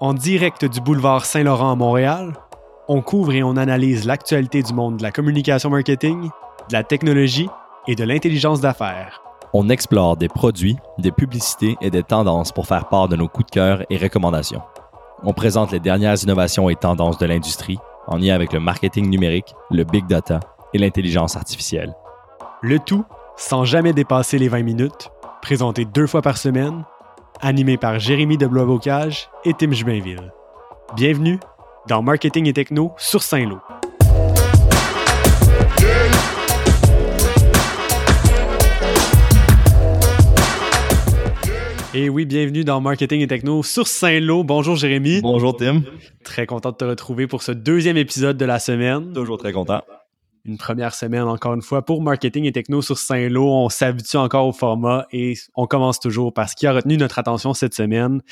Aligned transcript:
En 0.00 0.14
direct 0.14 0.64
du 0.64 0.80
boulevard 0.80 1.24
Saint-Laurent 1.24 1.72
à 1.72 1.74
Montréal, 1.74 2.34
on 2.86 3.02
couvre 3.02 3.32
et 3.32 3.42
on 3.42 3.56
analyse 3.56 4.06
l'actualité 4.06 4.62
du 4.62 4.72
monde 4.72 4.98
de 4.98 5.02
la 5.02 5.10
communication 5.10 5.70
marketing, 5.70 6.30
de 6.68 6.72
la 6.72 6.84
technologie 6.84 7.48
et 7.88 7.96
de 7.96 8.04
l'intelligence 8.04 8.60
d'affaires. 8.60 9.20
On 9.52 9.68
explore 9.68 10.16
des 10.16 10.28
produits, 10.28 10.76
des 10.98 11.10
publicités 11.10 11.76
et 11.80 11.90
des 11.90 12.04
tendances 12.04 12.52
pour 12.52 12.68
faire 12.68 12.88
part 12.88 13.08
de 13.08 13.16
nos 13.16 13.26
coups 13.26 13.46
de 13.46 13.50
cœur 13.50 13.82
et 13.90 13.96
recommandations. 13.96 14.62
On 15.24 15.32
présente 15.32 15.72
les 15.72 15.80
dernières 15.80 16.22
innovations 16.22 16.70
et 16.70 16.76
tendances 16.76 17.18
de 17.18 17.26
l'industrie 17.26 17.78
en 18.06 18.18
lien 18.18 18.36
avec 18.36 18.52
le 18.52 18.60
marketing 18.60 19.10
numérique, 19.10 19.52
le 19.72 19.82
big 19.82 20.06
data 20.06 20.38
et 20.74 20.78
l'intelligence 20.78 21.36
artificielle. 21.36 21.92
Le 22.62 22.78
tout 22.78 23.04
sans 23.36 23.64
jamais 23.64 23.92
dépasser 23.92 24.38
les 24.38 24.48
20 24.48 24.62
minutes, 24.62 25.10
présenté 25.42 25.84
deux 25.84 26.06
fois 26.06 26.22
par 26.22 26.36
semaine 26.36 26.84
animé 27.40 27.76
par 27.76 27.98
Jérémy 27.98 28.36
de 28.36 28.46
Blois-Bocage 28.46 29.28
et 29.44 29.54
Tim 29.54 29.72
Jubainville. 29.72 30.32
Bienvenue 30.96 31.38
dans 31.88 32.02
Marketing 32.02 32.46
et 32.46 32.52
Techno 32.52 32.92
sur 32.96 33.22
Saint-Lô. 33.22 33.58
Et 41.94 42.08
oui, 42.08 42.26
bienvenue 42.26 42.64
dans 42.64 42.80
Marketing 42.80 43.22
et 43.22 43.26
Techno 43.26 43.62
sur 43.62 43.88
Saint-Lô. 43.88 44.44
Bonjour 44.44 44.76
Jérémy. 44.76 45.20
Bonjour 45.20 45.56
Tim. 45.56 45.82
Très 46.22 46.46
content 46.46 46.70
de 46.70 46.76
te 46.76 46.84
retrouver 46.84 47.26
pour 47.26 47.42
ce 47.42 47.52
deuxième 47.52 47.96
épisode 47.96 48.36
de 48.36 48.44
la 48.44 48.58
semaine. 48.58 49.12
Toujours 49.12 49.38
très 49.38 49.52
content 49.52 49.82
une 50.48 50.56
première 50.56 50.94
semaine, 50.94 51.24
encore 51.24 51.54
une 51.54 51.62
fois, 51.62 51.84
pour 51.84 52.02
marketing 52.02 52.44
et 52.46 52.52
techno 52.52 52.80
sur 52.80 52.98
Saint-Lô. 52.98 53.44
On 53.44 53.68
s'habitue 53.68 54.16
encore 54.16 54.46
au 54.46 54.52
format 54.52 55.06
et 55.12 55.34
on 55.54 55.66
commence 55.66 56.00
toujours 56.00 56.32
par 56.32 56.48
ce 56.48 56.56
qui 56.56 56.66
a 56.66 56.72
retenu 56.72 56.96
notre 56.96 57.18
attention 57.18 57.52
cette 57.52 57.74
semaine. 57.74 58.22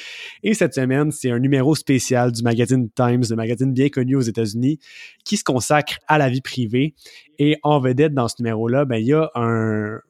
Et 0.42 0.54
cette 0.54 0.74
semaine, 0.74 1.12
c'est 1.12 1.30
un 1.30 1.38
numéro 1.38 1.74
spécial 1.74 2.32
du 2.32 2.42
magazine 2.42 2.88
Times, 2.90 3.22
le 3.28 3.36
magazine 3.36 3.72
bien 3.72 3.90
connu 3.90 4.16
aux 4.16 4.22
États-Unis, 4.22 4.78
qui 5.24 5.36
se 5.36 5.44
consacre 5.44 5.98
à 6.08 6.16
la 6.16 6.30
vie 6.30 6.40
privée. 6.40 6.94
Et 7.38 7.58
en 7.62 7.80
vedette 7.80 8.14
dans 8.14 8.28
ce 8.28 8.36
numéro-là, 8.38 8.86
ben, 8.86 8.96
il 8.96 9.06
y 9.06 9.12
a 9.12 9.30
un, 9.34 10.00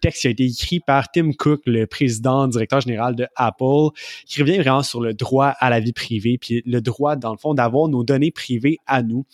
texte 0.00 0.22
qui 0.22 0.26
a 0.28 0.30
été 0.30 0.44
écrit 0.44 0.80
par 0.80 1.10
Tim 1.10 1.32
Cook, 1.32 1.62
le 1.66 1.86
président, 1.86 2.46
directeur 2.46 2.80
général 2.80 3.14
de 3.16 3.26
Apple, 3.36 3.88
qui 4.26 4.40
revient 4.40 4.58
vraiment 4.58 4.82
sur 4.82 5.00
le 5.00 5.14
droit 5.14 5.48
à 5.58 5.68
la 5.70 5.80
vie 5.80 5.92
privée, 5.92 6.38
puis 6.38 6.62
le 6.64 6.80
droit, 6.80 7.16
dans 7.16 7.32
le 7.32 7.38
fond, 7.38 7.54
d'avoir 7.54 7.88
nos 7.88 8.04
données 8.04 8.30
privées 8.30 8.78
à 8.86 9.02
nous. 9.02 9.26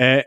Euh, 0.00 0.20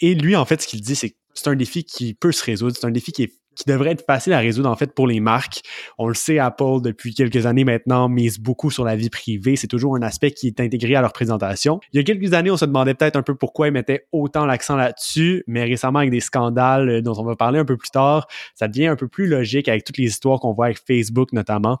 et 0.00 0.14
lui, 0.14 0.36
en 0.36 0.44
fait, 0.44 0.62
ce 0.62 0.66
qu'il 0.66 0.80
dit, 0.80 0.94
c'est 0.94 1.10
que 1.10 1.16
c'est 1.34 1.48
un 1.48 1.56
défi 1.56 1.84
qui 1.84 2.14
peut 2.14 2.32
se 2.32 2.44
résoudre. 2.44 2.76
C'est 2.78 2.86
un 2.86 2.90
défi 2.90 3.12
qui, 3.12 3.28
devrait 3.66 3.90
être 3.90 4.06
facile 4.06 4.34
à 4.34 4.38
résoudre, 4.38 4.70
en 4.70 4.76
fait, 4.76 4.94
pour 4.94 5.08
les 5.08 5.18
marques. 5.18 5.62
On 5.98 6.06
le 6.06 6.14
sait, 6.14 6.38
Apple, 6.38 6.80
depuis 6.80 7.12
quelques 7.12 7.44
années 7.44 7.64
maintenant, 7.64 8.08
mise 8.08 8.38
beaucoup 8.38 8.70
sur 8.70 8.84
la 8.84 8.94
vie 8.94 9.10
privée. 9.10 9.56
C'est 9.56 9.66
toujours 9.66 9.96
un 9.96 10.02
aspect 10.02 10.30
qui 10.30 10.46
est 10.46 10.60
intégré 10.60 10.94
à 10.94 11.00
leur 11.00 11.12
présentation. 11.12 11.80
Il 11.92 11.96
y 11.96 12.00
a 12.00 12.04
quelques 12.04 12.34
années, 12.34 12.52
on 12.52 12.56
se 12.56 12.66
demandait 12.66 12.94
peut-être 12.94 13.16
un 13.16 13.22
peu 13.22 13.34
pourquoi 13.34 13.66
ils 13.66 13.72
mettaient 13.72 14.06
autant 14.12 14.46
l'accent 14.46 14.76
là-dessus, 14.76 15.42
mais 15.48 15.64
récemment, 15.64 15.98
avec 15.98 16.12
des 16.12 16.20
scandales 16.20 16.88
euh, 16.88 17.02
dont 17.02 17.18
on 17.18 17.24
va 17.24 17.34
parler 17.34 17.58
un 17.58 17.64
peu 17.64 17.76
plus 17.76 17.90
tard, 17.90 18.28
ça 18.54 18.68
devient 18.68 18.86
un 18.86 18.96
peu 18.96 19.08
plus 19.08 19.26
logique 19.26 19.68
avec 19.68 19.82
toutes 19.82 19.98
les 19.98 20.06
histoires 20.06 20.38
qu'on 20.38 20.52
voit 20.52 20.66
avec 20.66 20.78
Facebook 20.86 21.32
notamment. 21.32 21.80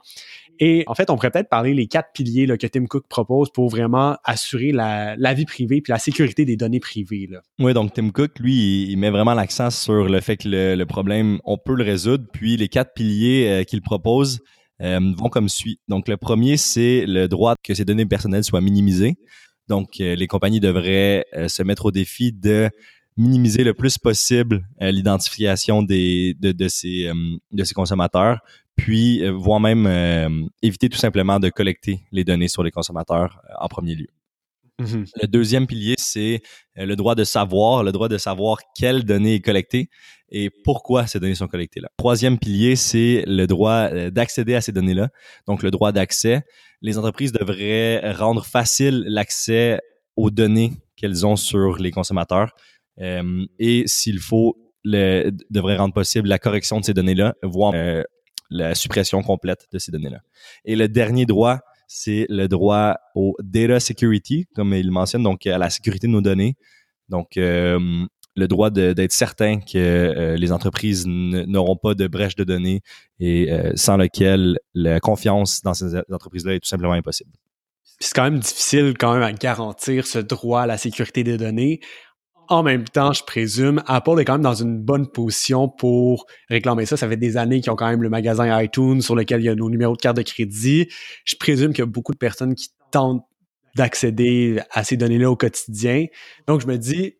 Et 0.60 0.84
en 0.86 0.94
fait, 0.94 1.10
on 1.10 1.16
pourrait 1.16 1.30
peut-être 1.30 1.48
parler 1.48 1.72
les 1.72 1.86
quatre 1.86 2.10
piliers 2.12 2.46
que 2.58 2.66
Tim 2.66 2.86
Cook 2.86 3.06
propose 3.08 3.50
pour 3.50 3.68
vraiment 3.68 4.16
assurer 4.24 4.72
la, 4.72 5.34
vie 5.34 5.44
privée 5.44 5.80
puis 5.80 5.92
la 5.92 5.98
sécurité 5.98 6.44
des 6.44 6.56
données 6.56 6.80
privées. 6.80 7.28
Oui, 7.58 7.74
donc 7.74 7.92
Tim 7.94 8.10
Cook, 8.10 8.38
lui, 8.40 8.90
il 8.90 8.96
met 8.96 9.10
vraiment 9.10 9.34
l'accent 9.34 9.70
sur 9.70 10.08
le 10.08 10.20
fait 10.20 10.36
que 10.38 10.48
le, 10.76 10.84
problème, 10.84 11.38
on 11.44 11.58
peut 11.58 11.74
le 11.74 11.84
résoudre. 11.84 12.24
Puis 12.32 12.56
les 12.56 12.68
quatre 12.68 12.92
piliers 12.94 13.48
euh, 13.48 13.64
qu'il 13.64 13.82
propose 13.82 14.40
euh, 14.82 15.00
vont 15.16 15.28
comme 15.28 15.48
suit. 15.48 15.78
Donc 15.88 16.08
le 16.08 16.16
premier, 16.16 16.56
c'est 16.56 17.04
le 17.06 17.28
droit 17.28 17.54
que 17.62 17.74
ces 17.74 17.84
données 17.84 18.06
personnelles 18.06 18.44
soient 18.44 18.60
minimisées. 18.60 19.16
Donc 19.68 20.00
euh, 20.00 20.16
les 20.16 20.26
compagnies 20.26 20.60
devraient 20.60 21.24
se 21.46 21.62
mettre 21.62 21.86
au 21.86 21.90
défi 21.92 22.32
de 22.32 22.70
minimiser 23.16 23.64
le 23.64 23.74
plus 23.74 23.98
possible 23.98 24.62
l'identification 24.80 25.82
des 25.82 26.36
de 26.40 26.68
ces 26.68 27.74
consommateurs 27.74 28.38
puis 28.78 29.22
euh, 29.22 29.32
voire 29.32 29.60
même 29.60 29.86
euh, 29.86 30.46
éviter 30.62 30.88
tout 30.88 30.96
simplement 30.96 31.38
de 31.38 31.50
collecter 31.50 32.00
les 32.12 32.24
données 32.24 32.48
sur 32.48 32.62
les 32.62 32.70
consommateurs 32.70 33.42
euh, 33.44 33.54
en 33.60 33.68
premier 33.68 33.94
lieu. 33.94 34.06
Mm-hmm. 34.80 35.10
Le 35.22 35.26
deuxième 35.26 35.66
pilier, 35.66 35.96
c'est 35.98 36.40
le 36.76 36.94
droit 36.94 37.16
de 37.16 37.24
savoir, 37.24 37.82
le 37.82 37.90
droit 37.90 38.08
de 38.08 38.16
savoir 38.16 38.58
quelles 38.76 39.04
données 39.04 39.34
est 39.34 39.40
collectées 39.40 39.90
et 40.30 40.50
pourquoi 40.62 41.08
ces 41.08 41.18
données 41.18 41.34
sont 41.34 41.48
collectées 41.48 41.80
là. 41.80 41.88
Troisième 41.96 42.38
pilier, 42.38 42.76
c'est 42.76 43.24
le 43.26 43.46
droit 43.46 43.90
d'accéder 44.10 44.54
à 44.54 44.60
ces 44.60 44.70
données-là. 44.70 45.08
Donc, 45.48 45.64
le 45.64 45.72
droit 45.72 45.90
d'accès. 45.90 46.44
Les 46.80 46.96
entreprises 46.96 47.32
devraient 47.32 48.12
rendre 48.12 48.46
facile 48.46 49.02
l'accès 49.08 49.80
aux 50.14 50.30
données 50.30 50.74
qu'elles 50.94 51.26
ont 51.26 51.34
sur 51.34 51.78
les 51.78 51.90
consommateurs 51.90 52.54
et 53.00 53.82
s'il 53.86 54.20
faut, 54.20 54.56
le, 54.84 55.30
devrait 55.50 55.76
rendre 55.76 55.94
possible 55.94 56.28
la 56.28 56.38
correction 56.38 56.78
de 56.78 56.84
ces 56.84 56.94
données-là, 56.94 57.34
voire 57.42 57.74
la 58.50 58.74
suppression 58.74 59.22
complète 59.22 59.66
de 59.72 59.78
ces 59.78 59.92
données-là. 59.92 60.20
Et 60.64 60.76
le 60.76 60.88
dernier 60.88 61.26
droit, 61.26 61.60
c'est 61.86 62.26
le 62.28 62.48
droit 62.48 62.96
au 63.14 63.34
data 63.40 63.80
security, 63.80 64.46
comme 64.54 64.74
il 64.74 64.90
mentionne, 64.90 65.22
donc 65.22 65.46
à 65.46 65.58
la 65.58 65.70
sécurité 65.70 66.06
de 66.06 66.12
nos 66.12 66.20
données. 66.20 66.56
Donc, 67.08 67.36
euh, 67.36 67.78
le 68.36 68.46
droit 68.46 68.70
d'être 68.70 69.12
certain 69.12 69.58
que 69.58 69.76
euh, 69.76 70.36
les 70.36 70.52
entreprises 70.52 71.06
n'auront 71.06 71.76
pas 71.76 71.94
de 71.94 72.06
brèche 72.06 72.36
de 72.36 72.44
données 72.44 72.82
et 73.18 73.50
euh, 73.50 73.72
sans 73.74 73.96
lequel 73.96 74.58
la 74.74 75.00
confiance 75.00 75.62
dans 75.62 75.74
ces 75.74 75.96
entreprises-là 76.10 76.54
est 76.54 76.60
tout 76.60 76.68
simplement 76.68 76.92
impossible. 76.92 77.32
C'est 78.00 78.14
quand 78.14 78.22
même 78.22 78.38
difficile 78.38 78.94
quand 78.96 79.12
même 79.12 79.24
à 79.24 79.32
garantir 79.32 80.06
ce 80.06 80.20
droit 80.20 80.62
à 80.62 80.66
la 80.66 80.78
sécurité 80.78 81.24
des 81.24 81.36
données 81.36 81.80
en 82.48 82.62
même 82.62 82.84
temps, 82.84 83.12
je 83.12 83.22
présume, 83.22 83.82
Apple 83.86 84.20
est 84.20 84.24
quand 84.24 84.34
même 84.34 84.42
dans 84.42 84.54
une 84.54 84.78
bonne 84.78 85.06
position 85.06 85.68
pour 85.68 86.26
réclamer 86.48 86.86
ça. 86.86 86.96
Ça 86.96 87.08
fait 87.08 87.16
des 87.16 87.36
années 87.36 87.60
qu'ils 87.60 87.70
ont 87.70 87.76
quand 87.76 87.88
même 87.88 88.02
le 88.02 88.08
magasin 88.08 88.62
iTunes 88.62 89.02
sur 89.02 89.14
lequel 89.14 89.40
il 89.40 89.44
y 89.44 89.48
a 89.48 89.54
nos 89.54 89.68
numéros 89.68 89.96
de 89.96 90.00
carte 90.00 90.16
de 90.16 90.22
crédit. 90.22 90.88
Je 91.24 91.36
présume 91.36 91.72
qu'il 91.72 91.80
y 91.80 91.82
a 91.82 91.86
beaucoup 91.86 92.12
de 92.12 92.18
personnes 92.18 92.54
qui 92.54 92.70
tentent 92.90 93.24
d'accéder 93.76 94.60
à 94.70 94.82
ces 94.82 94.96
données-là 94.96 95.30
au 95.30 95.36
quotidien. 95.36 96.06
Donc, 96.46 96.62
je 96.62 96.66
me 96.66 96.78
dis, 96.78 97.16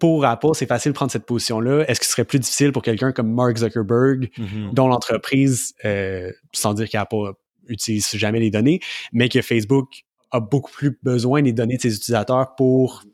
pour 0.00 0.24
Apple, 0.24 0.50
c'est 0.54 0.66
facile 0.66 0.90
de 0.90 0.96
prendre 0.96 1.12
cette 1.12 1.26
position-là. 1.26 1.84
Est-ce 1.88 2.00
que 2.00 2.06
ce 2.06 2.12
serait 2.12 2.24
plus 2.24 2.40
difficile 2.40 2.72
pour 2.72 2.82
quelqu'un 2.82 3.12
comme 3.12 3.32
Mark 3.32 3.56
Zuckerberg, 3.56 4.30
mm-hmm. 4.36 4.74
dont 4.74 4.88
l'entreprise, 4.88 5.74
euh, 5.84 6.32
sans 6.52 6.74
dire 6.74 6.88
qu'Apple 6.88 7.34
utilise 7.68 8.10
jamais 8.16 8.40
les 8.40 8.50
données, 8.50 8.80
mais 9.12 9.28
que 9.28 9.40
Facebook 9.42 10.02
a 10.32 10.40
beaucoup 10.40 10.72
plus 10.72 10.98
besoin 11.02 11.42
des 11.42 11.52
données 11.52 11.76
de 11.76 11.82
ses 11.82 11.94
utilisateurs 11.94 12.56
pour 12.56 13.04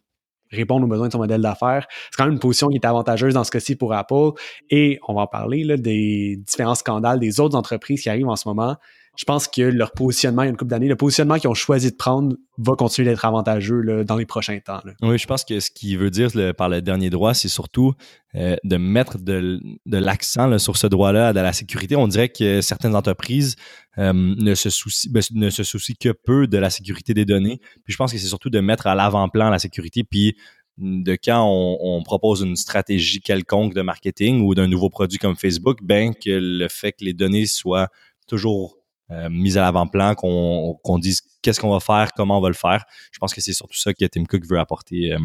répondre 0.51 0.85
aux 0.85 0.89
besoins 0.89 1.09
de 1.09 1.13
son 1.13 1.19
modèle 1.19 1.41
d'affaires. 1.41 1.87
C'est 2.11 2.17
quand 2.17 2.25
même 2.25 2.35
une 2.35 2.39
position 2.41 2.69
qui 2.69 2.77
est 2.77 2.85
avantageuse 2.85 3.35
dans 3.35 3.45
ce 3.45 3.51
cas-ci 3.51 3.77
pour 3.77 3.93
Apple. 3.93 4.33
Et 4.71 4.99
on 5.09 5.15
va 5.15 5.23
en 5.23 5.27
parler 5.27 5.65
là, 5.65 5.77
des 5.77 6.37
différents 6.47 6.75
scandales 6.75 7.19
des 7.21 7.41
autres 7.41 7.57
entreprises 7.57 8.03
qui 8.03 8.09
arrivent 8.09 8.29
en 8.29 8.37
ce 8.37 8.49
moment 8.49 8.77
je 9.19 9.25
pense 9.25 9.49
que 9.49 9.63
leur 9.63 9.91
positionnement, 9.91 10.43
il 10.43 10.47
y 10.47 10.49
a 10.49 10.51
une 10.51 10.57
couple 10.57 10.71
d'années, 10.71 10.87
le 10.87 10.95
positionnement 10.95 11.39
qu'ils 11.39 11.51
ont 11.51 11.55
choisi 11.55 11.91
de 11.91 11.97
prendre 11.97 12.37
va 12.57 12.77
continuer 12.77 13.09
d'être 13.09 13.25
avantageux 13.25 14.05
dans 14.05 14.15
les 14.15 14.27
prochains 14.27 14.61
temps. 14.61 14.81
Oui, 15.03 15.19
je 15.19 15.27
pense 15.27 15.45
que 15.45 15.59
ce 15.59 15.73
qu'il 15.73 15.99
veut 15.99 16.11
dire 16.11 16.31
par 16.57 16.69
le 16.69 16.81
dernier 16.81 17.11
droit, 17.11 17.35
c'est 17.35 17.49
surtout 17.49 17.95
euh, 18.37 18.55
de 18.63 18.77
mettre 18.77 19.19
de, 19.19 19.59
l'accent 19.87 20.57
sur 20.61 20.77
ce 20.77 20.87
droit-là, 20.87 21.33
de 21.33 21.41
la 21.41 21.53
sécurité. 21.53 21.97
On 21.97 22.07
dirait 22.07 22.29
que 22.29 22.61
certaines 22.61 22.95
entreprises 22.95 23.57
euh, 23.99 24.13
ne, 24.13 24.55
se 24.55 24.71
soucient, 24.71 25.11
ben, 25.13 25.21
ne 25.33 25.51
se 25.51 25.65
soucient 25.65 25.97
que 25.99 26.11
peu 26.11 26.47
de 26.47 26.57
la 26.57 26.71
sécurité 26.71 27.13
des 27.13 27.25
données. 27.25 27.59
Puis 27.83 27.95
je 27.95 27.97
pense 27.97 28.13
que 28.13 28.19
c'est 28.19 28.29
surtout 28.29 28.51
de 28.51 28.61
mettre 28.61 28.87
à 28.87 28.95
l'avant-plan 28.95 29.51
la 29.51 29.59
sécurité, 29.59 30.05
puis 30.05 30.37
de 30.77 31.19
quand 31.21 31.43
on, 31.45 31.77
on, 31.81 32.05
propose 32.05 32.43
une 32.43 32.55
stratégie 32.55 33.21
quelconque 33.21 33.75
de 33.75 33.83
marketing 33.83 34.43
ou 34.43 34.55
d'un 34.55 34.69
nouveau 34.69 34.91
produit 34.91 35.19
comme 35.19 35.35
Facebook, 35.35 35.79
ben 35.83 36.15
que 36.15 36.31
le 36.31 36.69
fait 36.69 36.93
que 36.93 37.05
les 37.05 37.15
données 37.15 37.47
soient 37.47 37.89
toujours 38.29 38.78
euh, 39.11 39.29
mise 39.31 39.57
à 39.57 39.63
l'avant-plan, 39.63 40.15
qu'on 40.15 40.79
qu'on 40.83 40.99
dise 40.99 41.23
qu'est-ce 41.43 41.61
qu'on 41.61 41.71
va 41.71 41.81
faire, 41.81 42.13
comment 42.15 42.39
on 42.39 42.41
va 42.41 42.49
le 42.49 42.55
faire. 42.55 42.85
Je 43.11 43.19
pense 43.19 43.33
que 43.33 43.41
c'est 43.41 43.53
surtout 43.53 43.77
ça 43.77 43.95
que 43.95 44.05
Tim 44.05 44.25
Cook 44.25 44.45
veut 44.47 44.59
apporter 44.59 45.13
euh, 45.13 45.19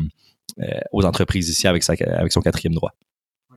euh, 0.62 0.80
aux 0.92 1.06
entreprises 1.06 1.50
ici 1.50 1.68
avec, 1.68 1.84
sa, 1.84 1.94
avec 1.94 2.32
son 2.32 2.42
quatrième 2.42 2.74
droit. 2.74 2.92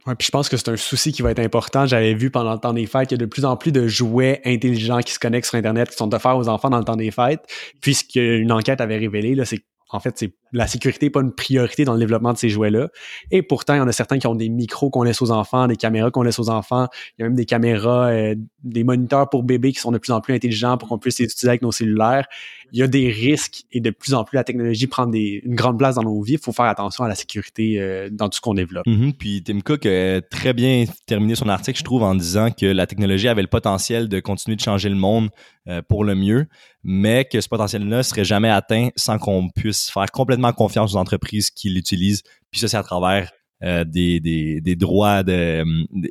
Ouais, 0.06 0.14
puis 0.14 0.26
je 0.26 0.30
pense 0.30 0.48
que 0.48 0.56
c'est 0.56 0.68
un 0.68 0.76
souci 0.76 1.12
qui 1.12 1.22
va 1.22 1.30
être 1.32 1.40
important. 1.40 1.86
J'avais 1.86 2.14
vu 2.14 2.30
pendant 2.30 2.52
le 2.52 2.58
temps 2.58 2.72
des 2.72 2.86
fêtes 2.86 3.08
qu'il 3.08 3.18
y 3.18 3.22
a 3.22 3.24
de 3.24 3.30
plus 3.30 3.44
en 3.44 3.56
plus 3.56 3.72
de 3.72 3.88
jouets 3.88 4.40
intelligents 4.44 5.00
qui 5.00 5.12
se 5.12 5.18
connectent 5.18 5.48
sur 5.48 5.58
Internet, 5.58 5.90
qui 5.90 5.96
sont 5.96 6.12
offerts 6.14 6.36
aux 6.36 6.48
enfants 6.48 6.70
dans 6.70 6.78
le 6.78 6.84
temps 6.84 6.96
des 6.96 7.10
fêtes. 7.10 7.42
Puisqu'une 7.80 8.52
enquête 8.52 8.80
avait 8.80 8.98
révélé, 8.98 9.36
c'est 9.44 9.64
en 9.90 10.00
fait, 10.00 10.18
c'est 10.18 10.34
la 10.52 10.66
sécurité 10.66 11.06
n'est 11.06 11.10
pas 11.10 11.20
une 11.20 11.32
priorité 11.32 11.84
dans 11.84 11.94
le 11.94 11.98
développement 11.98 12.32
de 12.32 12.38
ces 12.38 12.48
jouets-là. 12.48 12.88
Et 13.30 13.42
pourtant, 13.42 13.74
il 13.74 13.78
y 13.78 13.80
en 13.80 13.88
a 13.88 13.92
certains 13.92 14.18
qui 14.18 14.26
ont 14.26 14.34
des 14.34 14.48
micros 14.48 14.90
qu'on 14.90 15.02
laisse 15.02 15.20
aux 15.22 15.30
enfants, 15.30 15.66
des 15.66 15.76
caméras 15.76 16.10
qu'on 16.10 16.22
laisse 16.22 16.38
aux 16.38 16.50
enfants. 16.50 16.88
Il 17.18 17.22
y 17.22 17.24
a 17.24 17.28
même 17.28 17.36
des 17.36 17.44
caméras, 17.44 18.10
euh, 18.10 18.34
des 18.62 18.84
moniteurs 18.84 19.28
pour 19.28 19.42
bébés 19.42 19.72
qui 19.72 19.80
sont 19.80 19.92
de 19.92 19.98
plus 19.98 20.12
en 20.12 20.20
plus 20.20 20.34
intelligents 20.34 20.78
pour 20.78 20.88
qu'on 20.88 20.98
puisse 20.98 21.18
les 21.18 21.24
utiliser 21.26 21.48
avec 21.48 21.62
nos 21.62 21.72
cellulaires. 21.72 22.26
Il 22.72 22.78
y 22.78 22.82
a 22.82 22.88
des 22.88 23.10
risques 23.10 23.64
et 23.72 23.80
de 23.80 23.90
plus 23.90 24.14
en 24.14 24.24
plus 24.24 24.36
la 24.36 24.44
technologie 24.44 24.86
prend 24.86 25.06
des, 25.06 25.40
une 25.44 25.54
grande 25.54 25.78
place 25.78 25.94
dans 25.94 26.02
nos 26.02 26.20
vies. 26.22 26.34
Il 26.34 26.38
faut 26.38 26.52
faire 26.52 26.66
attention 26.66 27.04
à 27.04 27.08
la 27.08 27.14
sécurité 27.14 27.80
euh, 27.80 28.08
dans 28.10 28.28
tout 28.28 28.36
ce 28.36 28.40
qu'on 28.40 28.54
développe. 28.54 28.86
Mm-hmm. 28.86 29.12
Puis 29.14 29.42
Tim 29.44 29.60
Cook 29.60 29.86
a 29.86 30.20
très 30.20 30.52
bien 30.52 30.84
terminé 31.06 31.34
son 31.34 31.48
article, 31.48 31.78
je 31.78 31.84
trouve, 31.84 32.02
en 32.02 32.14
disant 32.14 32.50
que 32.50 32.66
la 32.66 32.86
technologie 32.86 33.28
avait 33.28 33.42
le 33.42 33.48
potentiel 33.48 34.08
de 34.08 34.20
continuer 34.20 34.56
de 34.56 34.62
changer 34.62 34.88
le 34.88 34.96
monde 34.96 35.30
euh, 35.68 35.82
pour 35.82 36.04
le 36.04 36.14
mieux, 36.14 36.46
mais 36.84 37.24
que 37.24 37.40
ce 37.40 37.48
potentiel-là 37.48 38.04
serait 38.04 38.24
jamais 38.24 38.50
atteint 38.50 38.90
sans 38.94 39.18
qu'on 39.18 39.48
puisse 39.48 39.90
faire 39.90 40.10
complètement 40.12 40.45
confiance 40.52 40.94
aux 40.94 40.96
entreprises 40.96 41.50
qui 41.50 41.70
l'utilisent. 41.70 42.22
Puis 42.50 42.60
ça, 42.60 42.68
c'est 42.68 42.76
à 42.76 42.82
travers 42.82 43.30
euh, 43.62 43.84
des, 43.84 44.20
des, 44.20 44.60
des, 44.60 44.76
droits 44.76 45.22
de 45.22 45.64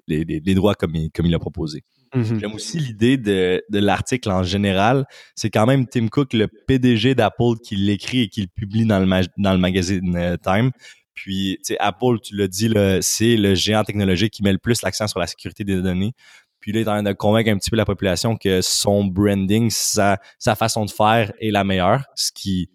des, 0.08 0.26
des, 0.26 0.56
droits 0.56 0.74
comme 0.74 0.96
il, 0.96 1.12
comme 1.12 1.28
il 1.28 1.36
a 1.36 1.40
proposé. 1.40 1.84
Mm-hmm. 2.16 2.40
J'aime 2.40 2.54
aussi 2.54 2.80
l'idée 2.80 3.18
de, 3.18 3.62
de 3.70 3.80
l'article 3.80 4.32
en 4.32 4.44
général. 4.44 5.06
C'est 5.36 5.50
quand 5.50 5.68
même 5.68 5.86
Tim 5.86 6.08
Cook, 6.08 6.34
le 6.34 6.48
PDG 6.48 7.14
d'Apple, 7.14 7.60
qui 7.64 7.76
l'écrit 7.76 8.22
et 8.22 8.30
qui 8.30 8.42
le 8.42 8.48
publie 8.48 8.86
dans 8.86 9.00
le, 9.00 9.26
dans 9.38 9.54
le 9.54 9.60
magazine 9.60 10.16
euh, 10.16 10.38
Time. 10.38 10.72
Puis, 11.14 11.58
tu 11.60 11.74
sais, 11.74 11.78
Apple, 11.80 12.20
tu 12.22 12.36
l'as 12.36 12.48
dit, 12.48 12.70
c'est 13.02 13.38
le 13.38 13.56
géant 13.56 13.84
technologique 13.84 14.34
qui 14.34 14.44
met 14.44 14.52
le 14.52 14.58
plus 14.58 14.82
l'accent 14.82 15.08
sur 15.08 15.20
la 15.20 15.28
sécurité 15.28 15.64
des 15.64 15.82
données. 15.82 16.14
Puis 16.60 16.72
là, 16.72 16.80
il 16.80 16.84
est 16.84 16.90
en 16.90 16.94
train 16.94 17.04
de 17.04 17.14
convaincre 17.14 17.52
un 17.52 17.58
petit 17.58 17.70
peu 17.70 17.78
la 17.78 17.86
population 17.86 18.36
que 18.38 18.62
son 18.62 19.06
branding, 19.06 19.70
sa, 19.70 20.18
sa 20.40 20.56
façon 20.56 20.84
de 20.84 20.92
faire 20.92 21.32
est 21.40 21.52
la 21.52 21.64
meilleure, 21.64 22.04
ce 22.16 22.32
qui, 22.34 22.70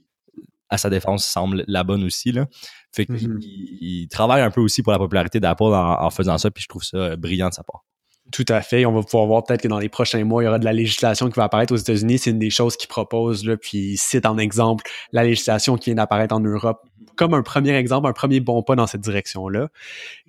à 0.70 0.78
sa 0.78 0.90
défense, 0.90 1.26
semble 1.26 1.64
la 1.66 1.84
bonne 1.84 2.04
aussi. 2.04 2.32
Là. 2.32 2.46
Fait 2.92 3.06
qu'il 3.06 3.16
mm-hmm. 3.16 3.38
il, 3.80 4.08
travaille 4.08 4.42
un 4.42 4.50
peu 4.50 4.60
aussi 4.60 4.82
pour 4.82 4.92
la 4.92 4.98
popularité 4.98 5.40
d'Apple 5.40 5.64
en, 5.64 6.10
faisant 6.10 6.38
ça, 6.38 6.50
puis 6.50 6.62
je 6.62 6.68
trouve 6.68 6.84
ça 6.84 7.16
brillant 7.16 7.48
de 7.48 7.54
sa 7.54 7.62
part. 7.62 7.84
Tout 8.32 8.44
à 8.48 8.62
fait. 8.62 8.86
On 8.86 8.92
va 8.92 9.02
pouvoir 9.02 9.26
voir 9.26 9.44
peut-être 9.44 9.62
que 9.62 9.68
dans 9.68 9.80
les 9.80 9.88
prochains 9.88 10.22
mois, 10.24 10.42
il 10.42 10.46
y 10.46 10.48
aura 10.48 10.60
de 10.60 10.64
la 10.64 10.72
législation 10.72 11.28
qui 11.28 11.34
va 11.34 11.44
apparaître 11.44 11.74
aux 11.74 11.76
États-Unis. 11.76 12.18
C'est 12.18 12.30
une 12.30 12.38
des 12.38 12.50
choses 12.50 12.76
qu'ils 12.76 12.88
proposent, 12.88 13.44
là, 13.44 13.56
puis 13.56 13.96
cite 13.96 14.24
en 14.24 14.38
exemple 14.38 14.84
la 15.12 15.24
législation 15.24 15.76
qui 15.76 15.90
vient 15.90 15.96
d'apparaître 15.96 16.34
en 16.34 16.40
Europe 16.40 16.80
comme 17.16 17.34
un 17.34 17.42
premier 17.42 17.74
exemple, 17.74 18.08
un 18.08 18.12
premier 18.12 18.40
bon 18.40 18.62
pas 18.62 18.76
dans 18.76 18.86
cette 18.86 19.00
direction-là. 19.00 19.68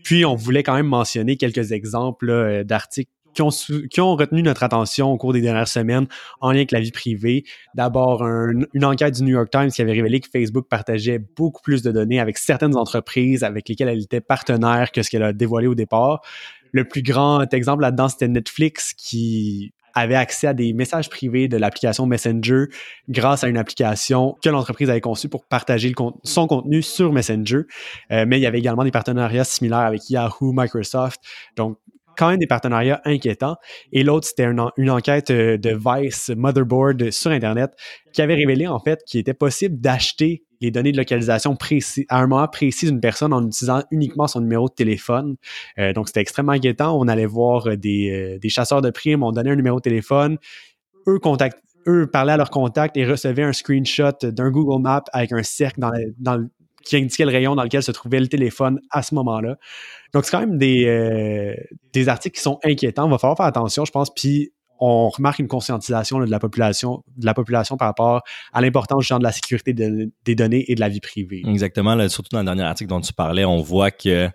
Puis, 0.03 0.25
on 0.25 0.35
voulait 0.35 0.63
quand 0.63 0.73
même 0.73 0.87
mentionner 0.87 1.37
quelques 1.37 1.71
exemples 1.71 2.63
d'articles 2.65 3.11
qui 3.33 3.41
ont, 4.01 4.15
retenu 4.15 4.43
notre 4.43 4.63
attention 4.63 5.11
au 5.11 5.17
cours 5.17 5.33
des 5.33 5.41
dernières 5.41 5.67
semaines 5.67 6.07
en 6.39 6.51
lien 6.51 6.57
avec 6.57 6.71
la 6.71 6.79
vie 6.79 6.91
privée. 6.91 7.43
D'abord, 7.75 8.23
une 8.23 8.85
enquête 8.85 9.15
du 9.15 9.23
New 9.23 9.29
York 9.29 9.49
Times 9.51 9.71
qui 9.71 9.81
avait 9.81 9.93
révélé 9.93 10.19
que 10.19 10.27
Facebook 10.31 10.67
partageait 10.69 11.19
beaucoup 11.19 11.61
plus 11.61 11.81
de 11.81 11.91
données 11.91 12.19
avec 12.19 12.37
certaines 12.37 12.75
entreprises 12.75 13.43
avec 13.43 13.69
lesquelles 13.69 13.89
elle 13.89 14.01
était 14.01 14.21
partenaire 14.21 14.91
que 14.91 15.01
ce 15.01 15.09
qu'elle 15.09 15.23
a 15.23 15.33
dévoilé 15.33 15.67
au 15.67 15.75
départ. 15.75 16.21
Le 16.71 16.85
plus 16.85 17.03
grand 17.03 17.51
exemple 17.53 17.81
là-dedans, 17.81 18.09
c'était 18.09 18.27
Netflix 18.27 18.93
qui 18.93 19.73
avait 19.93 20.15
accès 20.15 20.47
à 20.47 20.53
des 20.53 20.73
messages 20.73 21.09
privés 21.09 21.47
de 21.47 21.57
l'application 21.57 22.05
Messenger 22.05 22.65
grâce 23.09 23.43
à 23.43 23.47
une 23.47 23.57
application 23.57 24.37
que 24.41 24.49
l'entreprise 24.49 24.89
avait 24.89 25.01
conçue 25.01 25.29
pour 25.29 25.45
partager 25.45 25.93
son 26.23 26.47
contenu 26.47 26.81
sur 26.81 27.11
Messenger. 27.11 27.63
Euh, 28.11 28.25
mais 28.27 28.39
il 28.39 28.41
y 28.41 28.45
avait 28.45 28.59
également 28.59 28.83
des 28.83 28.91
partenariats 28.91 29.43
similaires 29.43 29.79
avec 29.79 30.09
Yahoo, 30.09 30.53
Microsoft. 30.53 31.19
Donc, 31.55 31.77
quand 32.17 32.29
même 32.29 32.39
des 32.39 32.47
partenariats 32.47 33.01
inquiétants. 33.05 33.55
Et 33.91 34.03
l'autre, 34.03 34.27
c'était 34.27 34.45
une, 34.45 34.89
enquête 34.89 35.31
euh, 35.31 35.57
de 35.57 35.77
Vice 35.77 36.31
Motherboard 36.35 37.11
sur 37.11 37.31
Internet 37.31 37.71
qui 38.13 38.21
avait 38.21 38.35
révélé 38.35 38.67
en 38.67 38.79
fait 38.79 38.99
qu'il 39.05 39.19
était 39.19 39.33
possible 39.33 39.79
d'acheter 39.79 40.43
les 40.59 40.69
données 40.69 40.91
de 40.91 40.97
localisation 40.97 41.55
précis, 41.55 42.05
à 42.09 42.19
un 42.19 42.27
moment 42.27 42.47
précis 42.47 42.85
d'une 42.85 42.99
personne 42.99 43.33
en 43.33 43.45
utilisant 43.45 43.81
uniquement 43.89 44.27
son 44.27 44.41
numéro 44.41 44.67
de 44.69 44.73
téléphone. 44.73 45.35
Euh, 45.79 45.91
donc, 45.93 46.07
c'était 46.07 46.21
extrêmement 46.21 46.51
inquiétant. 46.51 46.97
On 46.99 47.07
allait 47.07 47.25
voir 47.25 47.77
des, 47.77 48.11
euh, 48.11 48.39
des 48.39 48.49
chasseurs 48.49 48.81
de 48.81 48.91
primes, 48.91 49.23
on 49.23 49.31
donnait 49.31 49.51
un 49.51 49.55
numéro 49.55 49.77
de 49.77 49.81
téléphone. 49.81 50.37
Eux, 51.07 51.19
eux 51.87 52.07
parlaient 52.07 52.33
à 52.33 52.37
leur 52.37 52.51
contact 52.51 52.95
et 52.95 53.05
recevaient 53.05 53.43
un 53.43 53.53
screenshot 53.53 54.11
d'un 54.21 54.51
Google 54.51 54.83
Map 54.83 55.03
avec 55.13 55.31
un 55.31 55.41
cercle 55.41 55.79
dans, 55.79 55.91
dans, 56.19 56.47
qui 56.83 56.97
indiquait 56.97 57.25
le 57.25 57.31
rayon 57.31 57.55
dans 57.55 57.63
lequel 57.63 57.83
se 57.83 57.91
trouvait 57.91 58.19
le 58.19 58.27
téléphone 58.27 58.79
à 58.89 59.01
ce 59.01 59.15
moment-là. 59.15 59.57
Donc, 60.13 60.25
c'est 60.25 60.31
quand 60.31 60.39
même 60.39 60.57
des, 60.57 60.85
euh, 60.85 61.55
des 61.93 62.09
articles 62.09 62.35
qui 62.35 62.41
sont 62.41 62.59
inquiétants. 62.63 63.07
Il 63.07 63.11
va 63.11 63.17
falloir 63.17 63.37
faire 63.37 63.45
attention, 63.45 63.85
je 63.85 63.91
pense. 63.91 64.13
Puis, 64.13 64.51
on 64.81 65.09
remarque 65.09 65.39
une 65.39 65.47
conscientisation 65.47 66.19
de 66.19 66.25
la 66.25 66.39
population, 66.39 67.03
de 67.15 67.25
la 67.25 67.35
population 67.35 67.77
par 67.77 67.87
rapport 67.87 68.23
à 68.51 68.61
l'importance 68.61 69.07
de 69.07 69.23
la 69.23 69.31
sécurité 69.31 69.73
des 69.73 70.35
données 70.35 70.65
et 70.69 70.75
de 70.75 70.79
la 70.79 70.89
vie 70.89 70.99
privée. 70.99 71.43
Exactement. 71.45 72.09
surtout 72.09 72.29
dans 72.31 72.39
le 72.39 72.45
dernier 72.45 72.63
article 72.63 72.89
dont 72.89 72.99
tu 72.99 73.13
parlais, 73.13 73.45
on 73.45 73.61
voit 73.61 73.91
que 73.91 74.27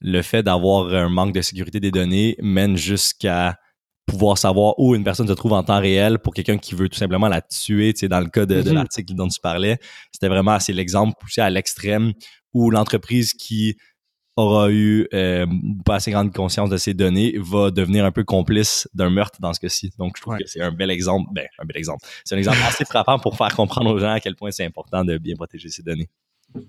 le 0.00 0.22
fait 0.22 0.42
d'avoir 0.42 0.92
un 0.92 1.08
manque 1.08 1.32
de 1.32 1.40
sécurité 1.40 1.80
des 1.80 1.90
données 1.90 2.36
mène 2.42 2.76
jusqu'à 2.76 3.56
pouvoir 4.06 4.38
savoir 4.38 4.78
où 4.78 4.94
une 4.94 5.04
personne 5.04 5.28
se 5.28 5.32
trouve 5.32 5.52
en 5.52 5.62
temps 5.62 5.80
réel 5.80 6.18
pour 6.18 6.34
quelqu'un 6.34 6.58
qui 6.58 6.74
veut 6.74 6.88
tout 6.88 6.98
simplement 6.98 7.28
la 7.28 7.40
tuer, 7.40 7.92
tu 7.94 8.00
sais, 8.00 8.08
dans 8.08 8.20
le 8.20 8.28
cas 8.28 8.46
de, 8.46 8.62
de 8.62 8.68
mhm. 8.68 8.76
l'article 8.76 9.14
dont 9.14 9.28
tu 9.28 9.40
parlais. 9.40 9.78
C'était 10.12 10.28
vraiment 10.28 10.52
assez 10.52 10.72
l'exemple 10.72 11.14
poussé 11.18 11.40
à 11.40 11.50
l'extrême 11.50 12.12
où 12.52 12.70
l'entreprise 12.70 13.32
qui 13.32 13.76
aura 14.36 14.70
eu 14.70 15.06
euh, 15.14 15.46
pas 15.84 15.96
assez 15.96 16.10
grande 16.10 16.32
conscience 16.32 16.68
de 16.68 16.76
ses 16.76 16.92
données 16.92 17.34
va 17.38 17.70
devenir 17.70 18.04
un 18.04 18.10
peu 18.10 18.24
complice 18.24 18.88
d'un 18.94 19.10
meurtre 19.10 19.40
dans 19.40 19.52
ce 19.52 19.60
cas-ci. 19.60 19.92
Donc, 19.98 20.16
je 20.16 20.22
trouve 20.22 20.36
que 20.36 20.46
c'est 20.46 20.60
un 20.60 20.72
bel 20.72 20.90
exemple. 20.90 21.30
Ben, 21.32 21.46
un 21.58 21.64
bel 21.64 21.76
exemple. 21.76 22.04
C'est 22.24 22.34
un 22.34 22.38
exemple 22.38 22.58
assez 22.66 22.84
frappant 22.84 23.18
pour 23.18 23.36
faire 23.36 23.54
comprendre 23.54 23.92
aux 23.92 23.98
gens 23.98 24.12
à 24.12 24.20
quel 24.20 24.34
point 24.34 24.50
c'est 24.50 24.64
important 24.64 25.04
de 25.04 25.18
bien 25.18 25.36
protéger 25.36 25.68
ses 25.68 25.82
données. 25.82 26.08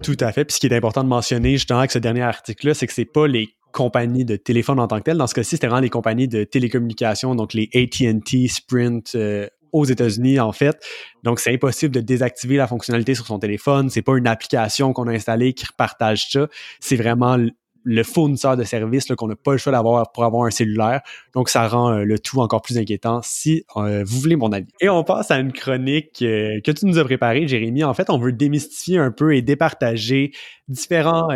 Tout 0.04 0.18
à 0.20 0.32
fait. 0.32 0.46
Puis 0.46 0.56
ce 0.56 0.60
qui 0.60 0.68
est 0.68 0.76
important 0.76 1.04
de 1.04 1.10
mentionner 1.10 1.54
justement 1.54 1.80
avec 1.80 1.92
ce 1.92 2.00
dernier 2.00 2.22
article-là, 2.22 2.74
c'est 2.74 2.88
que 2.88 2.94
c'est 2.94 3.06
pas 3.06 3.28
les 3.28 3.50
compagnies 3.75 4.24
de 4.24 4.38
téléphone 4.38 4.80
en 4.80 4.88
tant 4.88 4.98
que 5.00 5.04
telles. 5.04 5.18
Dans 5.18 5.27
ce 5.27 5.36
cas-ci, 5.36 5.51
c'était 5.51 5.68
vraiment 5.68 5.81
les 5.81 5.89
compagnies 5.89 6.30
de 6.30 6.45
télécommunications, 6.45 7.36
donc 7.36 7.54
les 7.54 7.69
AT&T, 7.75 8.48
Sprint, 8.48 9.12
euh, 9.16 9.48
aux 9.74 9.83
États-Unis, 9.83 10.39
en 10.39 10.54
fait. 10.54 10.81
Donc, 11.24 11.42
c'est 11.42 11.54
impossible 11.54 11.94
de 11.94 12.00
désactiver 12.00 12.56
la 12.56 12.68
fonctionnalité 12.68 13.13
sur 13.13 13.27
son 13.27 13.38
téléphone. 13.38 13.89
C'est 13.89 14.01
pas 14.01 14.16
une 14.18 14.27
application 14.27 14.94
qu'on 14.94 15.07
a 15.07 15.12
installée 15.12 15.51
qui 15.51 15.66
repartage 15.66 16.30
ça. 16.31 16.48
C'est 16.80 16.95
vraiment 16.95 17.38
le 17.86 18.04
fournisseur 18.04 18.58
de 18.58 18.64
services 18.64 19.06
qu'on 19.16 19.28
n'a 19.28 19.36
pas 19.36 19.52
le 19.52 19.58
choix 19.60 19.72
d'avoir 19.72 20.12
pour 20.12 20.26
avoir 20.26 20.46
un 20.46 20.50
cellulaire. 20.50 21.02
Donc, 21.36 21.50
ça 21.50 21.68
rend 21.68 21.92
euh, 21.92 22.04
le 22.04 22.18
tout 22.18 22.42
encore 22.42 22.64
plus 22.64 22.78
inquiétant 22.78 23.22
si 23.24 23.64
euh, 23.78 24.04
vous 24.06 24.20
voulez 24.20 24.36
mon 24.36 24.52
avis. 24.52 24.68
Et 24.82 24.90
on 24.90 25.04
passe 25.04 25.30
à 25.30 25.38
une 25.38 25.54
chronique 25.54 26.22
euh, 26.24 26.60
que 26.64 26.72
tu 26.72 26.88
nous 26.88 26.98
as 26.98 27.04
préparée, 27.04 27.48
Jérémy. 27.48 27.84
En 27.84 27.94
fait, 27.94 28.10
on 28.10 28.18
veut 28.18 28.32
démystifier 28.32 28.98
un 28.98 29.12
peu 29.12 29.36
et 29.36 29.44
départager 29.44 30.32
différents 30.68 31.28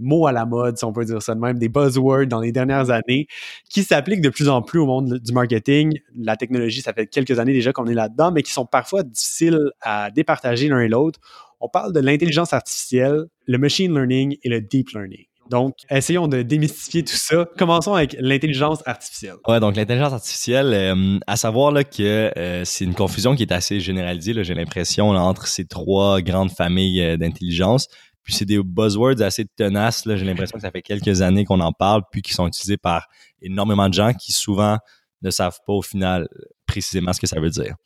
mots 0.00 0.28
à 0.28 0.32
la 0.32 0.46
mode, 0.46 0.78
si 0.78 0.84
on 0.84 0.92
peut 0.92 1.04
dire 1.04 1.20
ça 1.20 1.34
de 1.34 1.40
même, 1.40 1.58
des 1.58 1.68
buzzwords 1.68 2.26
dans 2.28 2.40
les 2.40 2.52
dernières 2.52 2.90
années 2.90 3.26
qui 3.68 3.82
s'appliquent 3.82 4.20
de 4.20 4.28
plus 4.28 4.48
en 4.48 4.62
plus 4.62 4.78
au 4.78 4.86
monde 4.86 5.18
du 5.18 5.32
marketing. 5.32 5.98
La 6.16 6.36
technologie, 6.36 6.82
ça 6.82 6.92
fait 6.92 7.08
quelques 7.08 7.36
années 7.40 7.52
déjà 7.52 7.72
qu'on 7.72 7.86
est 7.86 7.94
là-dedans, 7.94 8.30
mais 8.30 8.44
qui 8.44 8.52
sont 8.52 8.64
parfois 8.64 9.02
difficiles 9.02 9.72
à 9.80 10.12
départager 10.12 10.68
l'un 10.68 10.78
et 10.78 10.88
l'autre. 10.88 11.18
On 11.58 11.68
parle 11.68 11.92
de 11.92 11.98
l'intelligence 11.98 12.52
artificielle, 12.52 13.24
le 13.46 13.58
machine 13.58 13.92
learning 13.92 14.36
et 14.44 14.48
le 14.48 14.60
deep 14.60 14.90
learning. 14.90 15.26
Donc, 15.50 15.74
essayons 15.90 16.28
de 16.28 16.42
démystifier 16.42 17.04
tout 17.04 17.16
ça. 17.16 17.46
Commençons 17.56 17.94
avec 17.94 18.16
l'intelligence 18.18 18.82
artificielle. 18.86 19.36
Ouais, 19.46 19.60
donc 19.60 19.76
l'intelligence 19.76 20.12
artificielle, 20.12 20.72
euh, 20.72 21.18
à 21.26 21.36
savoir 21.36 21.72
que 21.72 22.32
euh, 22.36 22.64
c'est 22.64 22.84
une 22.84 22.94
confusion 22.94 23.34
qui 23.36 23.42
est 23.42 23.52
assez 23.52 23.80
généralisée, 23.80 24.42
j'ai 24.42 24.54
l'impression, 24.54 25.10
entre 25.10 25.46
ces 25.46 25.66
trois 25.66 26.20
grandes 26.20 26.50
familles 26.50 27.00
euh, 27.02 27.16
d'intelligence. 27.16 27.88
Puis 28.22 28.34
c'est 28.34 28.44
des 28.44 28.60
buzzwords 28.60 29.22
assez 29.22 29.44
tenaces, 29.44 30.02
j'ai 30.04 30.24
l'impression 30.24 30.56
que 30.56 30.62
ça 30.62 30.72
fait 30.72 30.82
quelques 30.82 31.22
années 31.22 31.44
qu'on 31.44 31.60
en 31.60 31.72
parle, 31.72 32.02
puis 32.10 32.22
qui 32.22 32.32
sont 32.32 32.48
utilisés 32.48 32.76
par 32.76 33.06
énormément 33.40 33.88
de 33.88 33.94
gens 33.94 34.12
qui 34.12 34.32
souvent 34.32 34.78
ne 35.22 35.30
savent 35.30 35.58
pas 35.64 35.72
au 35.72 35.82
final 35.82 36.28
précisément 36.66 37.12
ce 37.12 37.20
que 37.20 37.28
ça 37.28 37.38
veut 37.38 37.50
dire. 37.50 37.76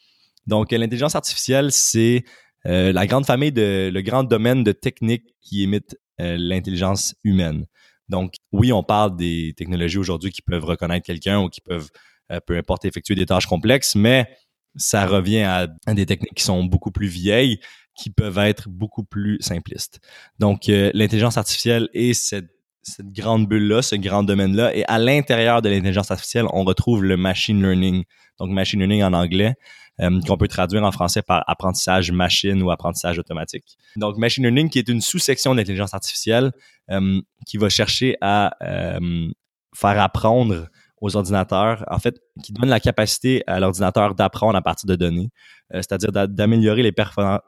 Donc, 0.46 0.72
l'intelligence 0.72 1.14
artificielle, 1.14 1.70
c'est 1.72 2.24
la 2.64 3.06
grande 3.06 3.26
famille 3.26 3.52
de, 3.52 3.90
le 3.92 4.00
grand 4.02 4.24
domaine 4.24 4.64
de 4.64 4.72
techniques 4.72 5.34
qui 5.40 5.62
émettent 5.62 5.96
euh, 6.20 6.36
l'intelligence 6.38 7.14
humaine. 7.24 7.66
Donc, 8.08 8.34
oui, 8.52 8.72
on 8.72 8.82
parle 8.82 9.16
des 9.16 9.54
technologies 9.56 9.96
aujourd'hui 9.96 10.30
qui 10.30 10.42
peuvent 10.42 10.64
reconnaître 10.64 11.06
quelqu'un 11.06 11.40
ou 11.40 11.48
qui 11.48 11.60
peuvent, 11.62 11.88
euh, 12.30 12.40
peu 12.46 12.56
importe, 12.56 12.84
effectuer 12.84 13.14
des 13.14 13.24
tâches 13.24 13.46
complexes, 13.46 13.94
mais 13.94 14.28
ça 14.76 15.06
revient 15.06 15.42
à, 15.42 15.68
des 15.94 16.06
techniques 16.06 16.34
qui 16.34 16.42
sont 16.42 16.64
beaucoup 16.64 16.90
plus 16.90 17.06
vieilles, 17.06 17.60
qui 17.96 18.10
peuvent 18.10 18.38
être 18.38 18.68
beaucoup 18.68 19.04
plus 19.04 19.38
simplistes. 19.40 20.00
Donc, 20.38 20.68
euh, 20.68 20.90
l'intelligence 20.92 21.38
artificielle 21.38 21.88
est 21.94 22.12
cette, 22.12 22.50
cette 22.82 23.10
grande 23.12 23.48
bulle-là, 23.48 23.80
ce 23.80 23.96
grand 23.96 24.22
domaine-là, 24.22 24.76
et 24.76 24.84
à 24.86 24.98
l'intérieur 24.98 25.62
de 25.62 25.70
l'intelligence 25.70 26.10
artificielle, 26.10 26.46
on 26.52 26.64
retrouve 26.64 27.02
le 27.02 27.16
machine 27.16 27.62
learning. 27.62 28.04
Donc, 28.38 28.50
machine 28.50 28.80
learning 28.80 29.04
en 29.04 29.12
anglais, 29.14 29.54
euh, 30.00 30.20
qu'on 30.26 30.36
peut 30.36 30.48
traduire 30.48 30.82
en 30.82 30.92
français 30.92 31.22
par 31.22 31.44
apprentissage 31.46 32.10
machine 32.10 32.62
ou 32.62 32.70
apprentissage 32.70 33.18
automatique. 33.18 33.76
Donc, 33.96 34.16
machine 34.16 34.44
learning 34.44 34.70
qui 34.70 34.78
est 34.78 34.88
une 34.88 35.00
sous-section 35.00 35.54
d'intelligence 35.54 35.92
artificielle 35.92 36.52
euh, 36.90 37.20
qui 37.46 37.58
va 37.58 37.68
chercher 37.68 38.16
à 38.20 38.56
euh, 38.62 39.28
faire 39.74 40.00
apprendre 40.00 40.68
aux 41.00 41.16
ordinateurs, 41.16 41.84
en 41.90 41.98
fait, 41.98 42.20
qui 42.42 42.52
donne 42.52 42.68
la 42.68 42.80
capacité 42.80 43.42
à 43.46 43.58
l'ordinateur 43.58 44.14
d'apprendre 44.14 44.56
à 44.56 44.62
partir 44.62 44.86
de 44.86 44.96
données, 44.96 45.30
c'est-à-dire 45.72 46.12
d'améliorer 46.28 46.82
les, 46.82 46.92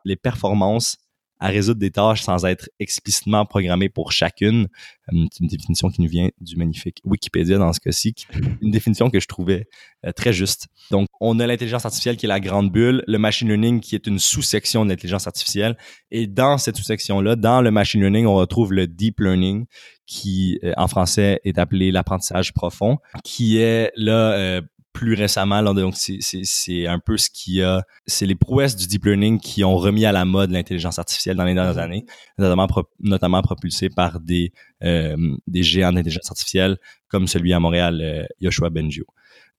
les 0.06 0.16
performances 0.16 0.96
à 1.42 1.48
résoudre 1.48 1.80
des 1.80 1.90
tâches 1.90 2.22
sans 2.22 2.46
être 2.46 2.70
explicitement 2.78 3.44
programmé 3.44 3.88
pour 3.88 4.12
chacune. 4.12 4.68
Euh, 5.12 5.26
c'est 5.32 5.40
une 5.40 5.48
définition 5.48 5.90
qui 5.90 6.00
nous 6.00 6.08
vient 6.08 6.28
du 6.40 6.56
magnifique 6.56 6.98
Wikipédia 7.04 7.58
dans 7.58 7.72
ce 7.72 7.80
cas-ci, 7.80 8.14
une 8.62 8.70
définition 8.70 9.10
que 9.10 9.18
je 9.18 9.26
trouvais 9.26 9.66
euh, 10.06 10.12
très 10.12 10.32
juste. 10.32 10.68
Donc, 10.92 11.08
on 11.20 11.40
a 11.40 11.46
l'intelligence 11.48 11.84
artificielle 11.84 12.16
qui 12.16 12.26
est 12.26 12.28
la 12.28 12.38
grande 12.38 12.70
bulle, 12.70 13.02
le 13.08 13.18
machine 13.18 13.48
learning 13.48 13.80
qui 13.80 13.96
est 13.96 14.06
une 14.06 14.20
sous-section 14.20 14.84
de 14.84 14.90
l'intelligence 14.90 15.26
artificielle. 15.26 15.76
Et 16.12 16.28
dans 16.28 16.58
cette 16.58 16.76
sous-section-là, 16.76 17.34
dans 17.34 17.60
le 17.60 17.72
machine 17.72 18.00
learning, 18.00 18.26
on 18.26 18.36
retrouve 18.36 18.72
le 18.72 18.86
deep 18.86 19.18
learning 19.18 19.66
qui, 20.06 20.60
euh, 20.62 20.72
en 20.76 20.86
français, 20.86 21.40
est 21.44 21.58
appelé 21.58 21.90
l'apprentissage 21.90 22.54
profond, 22.54 22.98
qui 23.24 23.58
est 23.58 23.90
là 23.96 24.62
plus 24.92 25.14
récemment. 25.14 25.62
donc, 25.74 25.94
c'est 25.96 26.86
un 26.86 26.98
peu 26.98 27.16
ce 27.16 27.30
qui 27.30 27.62
a... 27.62 27.82
C'est 28.06 28.26
les 28.26 28.34
prouesses 28.34 28.76
du 28.76 28.86
deep 28.86 29.04
learning 29.04 29.40
qui 29.40 29.64
ont 29.64 29.76
remis 29.76 30.04
à 30.04 30.12
la 30.12 30.24
mode 30.24 30.50
l'intelligence 30.50 30.98
artificielle 30.98 31.36
dans 31.36 31.44
les 31.44 31.54
dernières 31.54 31.76
mm-hmm. 31.76 31.84
années, 31.84 32.06
notamment, 32.38 32.68
notamment 33.00 33.42
propulsé 33.42 33.88
par 33.88 34.20
des, 34.20 34.52
euh, 34.82 35.16
des 35.46 35.62
géants 35.62 35.92
d'intelligence 35.92 36.30
artificielle 36.30 36.76
comme 37.08 37.26
celui 37.26 37.52
à 37.52 37.60
Montréal, 37.60 38.00
euh, 38.00 38.24
Yoshua 38.40 38.70
Bengio. 38.70 39.04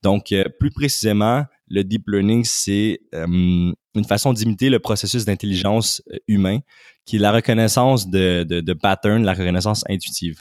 Donc, 0.02 0.32
euh, 0.32 0.44
plus 0.58 0.70
précisément, 0.70 1.44
le 1.68 1.82
deep 1.82 2.08
learning, 2.08 2.44
c'est 2.44 3.00
une 3.12 4.04
façon 4.06 4.32
d'imiter 4.32 4.68
le 4.68 4.78
processus 4.78 5.24
d'intelligence 5.24 6.02
humain, 6.28 6.58
qui 7.06 7.16
est 7.16 7.20
la 7.20 7.32
reconnaissance 7.32 8.08
de, 8.08 8.44
de, 8.44 8.60
de 8.60 8.72
patterns, 8.74 9.24
la 9.24 9.32
reconnaissance 9.32 9.82
intuitive. 9.88 10.40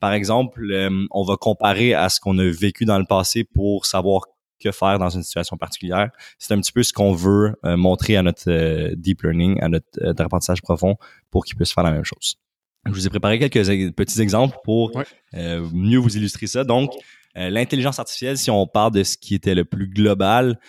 Par 0.00 0.12
exemple, 0.12 0.68
on 1.12 1.24
va 1.24 1.36
comparer 1.36 1.94
à 1.94 2.08
ce 2.08 2.18
qu'on 2.18 2.38
a 2.38 2.50
vécu 2.50 2.84
dans 2.84 2.98
le 2.98 3.06
passé 3.06 3.44
pour 3.44 3.86
savoir 3.86 4.22
que 4.60 4.70
faire 4.72 4.98
dans 4.98 5.10
une 5.10 5.22
situation 5.22 5.56
particulière. 5.56 6.10
C'est 6.38 6.54
un 6.54 6.60
petit 6.60 6.72
peu 6.72 6.82
ce 6.82 6.92
qu'on 6.92 7.12
veut 7.12 7.54
euh, 7.64 7.76
montrer 7.76 8.16
à 8.16 8.22
notre 8.22 8.50
euh, 8.50 8.94
deep 8.96 9.22
learning, 9.22 9.60
à 9.60 9.68
notre, 9.68 9.86
euh, 10.02 10.14
apprentissage 10.18 10.62
profond 10.62 10.96
pour 11.30 11.44
qu'il 11.44 11.56
puisse 11.56 11.72
faire 11.72 11.84
la 11.84 11.92
même 11.92 12.04
chose. 12.04 12.36
Je 12.86 12.92
vous 12.92 13.06
ai 13.06 13.10
préparé 13.10 13.38
quelques 13.38 13.92
petits 13.94 14.20
exemples 14.20 14.58
pour 14.62 14.92
mieux 15.32 15.98
vous 15.98 16.18
illustrer 16.18 16.46
ça. 16.46 16.64
Donc, 16.64 16.92
l'intelligence 17.34 17.98
artificielle, 17.98 18.36
si 18.36 18.50
on 18.50 18.66
parle 18.66 18.92
de 18.92 19.02
ce 19.02 19.16
qui 19.16 19.34
était 19.34 19.54
le 19.54 19.64
plus 19.64 19.88
global, 19.88 20.60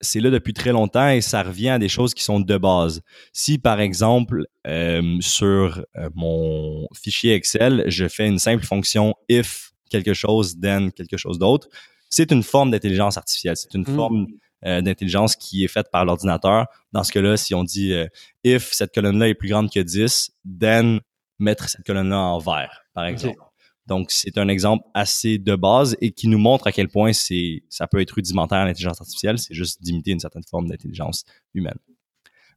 c'est 0.00 0.20
là 0.20 0.30
depuis 0.30 0.52
très 0.52 0.70
longtemps 0.70 1.08
et 1.08 1.20
ça 1.20 1.42
revient 1.42 1.70
à 1.70 1.78
des 1.80 1.88
choses 1.88 2.14
qui 2.14 2.22
sont 2.22 2.38
de 2.38 2.56
base. 2.56 3.02
Si 3.32 3.58
par 3.58 3.80
exemple 3.80 4.44
sur 5.18 5.84
mon 6.14 6.86
fichier 6.94 7.34
Excel, 7.34 7.82
je 7.88 8.06
fais 8.06 8.28
une 8.28 8.38
simple 8.38 8.64
fonction 8.64 9.16
if 9.28 9.72
quelque 9.90 10.14
chose 10.14 10.56
then 10.60 10.92
quelque 10.92 11.16
chose 11.16 11.40
d'autre, 11.40 11.68
c'est 12.08 12.30
une 12.32 12.42
forme 12.42 12.70
d'intelligence 12.70 13.16
artificielle. 13.16 13.56
C'est 13.56 13.74
une 13.74 13.82
mm. 13.82 13.96
forme 13.96 14.26
euh, 14.66 14.80
d'intelligence 14.80 15.36
qui 15.36 15.64
est 15.64 15.68
faite 15.68 15.88
par 15.92 16.04
l'ordinateur. 16.04 16.66
Dans 16.92 17.04
ce 17.04 17.12
cas-là, 17.12 17.36
si 17.36 17.54
on 17.54 17.64
dit 17.64 17.92
euh, 17.92 18.06
if 18.44 18.72
cette 18.72 18.92
colonne-là 18.94 19.28
est 19.28 19.34
plus 19.34 19.48
grande 19.48 19.70
que 19.70 19.80
10, 19.80 20.30
then 20.60 21.00
mettre 21.38 21.68
cette 21.68 21.84
colonne-là 21.86 22.18
en 22.18 22.38
vert, 22.38 22.82
par 22.94 23.04
exemple. 23.06 23.38
Donc, 23.86 24.10
c'est 24.10 24.36
un 24.36 24.48
exemple 24.48 24.84
assez 24.92 25.38
de 25.38 25.56
base 25.56 25.96
et 26.02 26.10
qui 26.10 26.28
nous 26.28 26.38
montre 26.38 26.66
à 26.66 26.72
quel 26.72 26.88
point 26.88 27.12
c'est, 27.14 27.62
ça 27.70 27.86
peut 27.86 28.00
être 28.00 28.10
rudimentaire 28.10 28.64
l'intelligence 28.66 29.00
artificielle. 29.00 29.38
C'est 29.38 29.54
juste 29.54 29.82
d'imiter 29.82 30.10
une 30.10 30.20
certaine 30.20 30.42
forme 30.44 30.68
d'intelligence 30.68 31.24
humaine. 31.54 31.78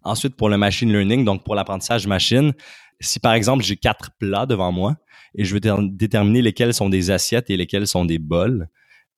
Ensuite, 0.03 0.36
pour 0.36 0.50
le 0.50 0.58
machine 0.58 0.91
learning, 0.91 1.24
donc 1.24 1.46
pour 1.46 1.55
l'apprentissage 1.55 2.08
machine, 2.08 2.53
si 3.00 3.20
par 3.20 3.34
exemple 3.34 3.63
j'ai 3.63 3.77
quatre 3.77 4.12
plats 4.20 4.46
devant 4.46 4.72
moi 4.72 4.98
et 5.36 5.46
je 5.46 5.53
veux 5.53 5.60
déterminer 5.60 6.41
lesquels 6.41 6.74
sont 6.74 6.89
des 6.89 7.12
assiettes 7.12 7.50
et 7.50 7.58
lesquels 7.58 7.88
sont 7.88 8.05
des 8.05 8.20
bols, 8.20 8.67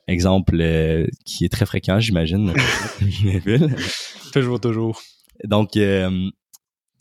Exemple 0.07 0.59
euh, 0.59 1.07
qui 1.25 1.45
est 1.45 1.49
très 1.49 1.65
fréquent, 1.65 1.99
j'imagine. 1.99 2.53
toujours, 4.33 4.59
toujours. 4.59 5.01
Donc, 5.45 5.77
euh, 5.77 6.29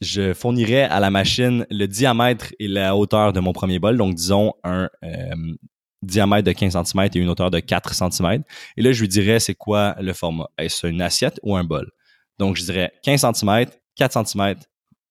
je 0.00 0.32
fournirais 0.32 0.82
à 0.82 1.00
la 1.00 1.10
machine 1.10 1.66
le 1.70 1.86
diamètre 1.86 2.52
et 2.58 2.68
la 2.68 2.96
hauteur 2.96 3.32
de 3.32 3.40
mon 3.40 3.52
premier 3.52 3.78
bol. 3.78 3.96
Donc, 3.96 4.14
disons 4.14 4.54
un 4.62 4.88
euh, 5.04 5.54
diamètre 6.02 6.46
de 6.46 6.52
15 6.52 6.72
cm 6.84 7.08
et 7.14 7.18
une 7.18 7.28
hauteur 7.28 7.50
de 7.50 7.58
4 7.58 7.94
cm. 7.94 8.42
Et 8.76 8.82
là, 8.82 8.92
je 8.92 9.00
lui 9.00 9.08
dirais 9.08 9.40
c'est 9.40 9.54
quoi 9.54 9.96
le 10.00 10.12
format? 10.12 10.48
Est-ce 10.58 10.86
une 10.86 11.02
assiette 11.02 11.40
ou 11.42 11.56
un 11.56 11.64
bol? 11.64 11.90
Donc, 12.38 12.56
je 12.56 12.62
dirais 12.64 12.92
15 13.02 13.34
cm, 13.34 13.66
4 13.96 14.26
cm, 14.26 14.56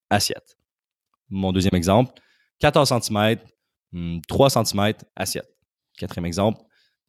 assiette. 0.10 0.57
Mon 1.29 1.51
deuxième 1.51 1.75
exemple, 1.75 2.13
14 2.60 2.93
cm, 3.01 3.38
3 4.27 4.50
cm, 4.50 4.93
assiette. 5.15 5.48
Quatrième 5.98 6.25
exemple, 6.25 6.62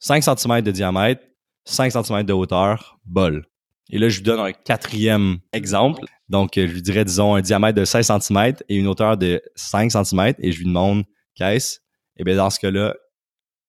5 0.02 0.24
cm 0.24 0.62
de 0.62 0.72
diamètre, 0.72 1.22
5 1.64 1.92
cm 1.92 2.24
de 2.24 2.32
hauteur, 2.32 2.98
bol. 3.04 3.46
Et 3.88 3.98
là, 3.98 4.08
je 4.08 4.16
lui 4.16 4.24
donne 4.24 4.40
un 4.40 4.52
quatrième 4.52 5.38
exemple. 5.52 6.04
Donc, 6.28 6.52
je 6.56 6.62
lui 6.62 6.82
dirais, 6.82 7.04
disons, 7.04 7.36
un 7.36 7.40
diamètre 7.40 7.78
de 7.78 7.84
16 7.84 8.10
cm 8.20 8.54
et 8.68 8.76
une 8.76 8.88
hauteur 8.88 9.16
de 9.16 9.40
5 9.54 9.92
cm 9.92 10.34
et 10.38 10.50
je 10.50 10.58
lui 10.58 10.66
demande 10.66 11.04
qu'est-ce? 11.36 11.78
Et 12.16 12.24
bien, 12.24 12.34
dans 12.34 12.50
ce 12.50 12.58
cas-là, 12.58 12.94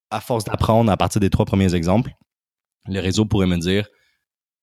à 0.09 0.21
force 0.21 0.43
d'apprendre 0.43 0.91
à 0.91 0.97
partir 0.97 1.21
des 1.21 1.29
trois 1.29 1.45
premiers 1.45 1.75
exemples, 1.75 2.11
le 2.87 2.99
réseau 2.99 3.25
pourrait 3.25 3.47
me 3.47 3.57
dire, 3.57 3.87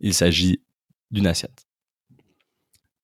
il 0.00 0.12
s'agit 0.12 0.64
d'une 1.12 1.28
assiette. 1.28 1.66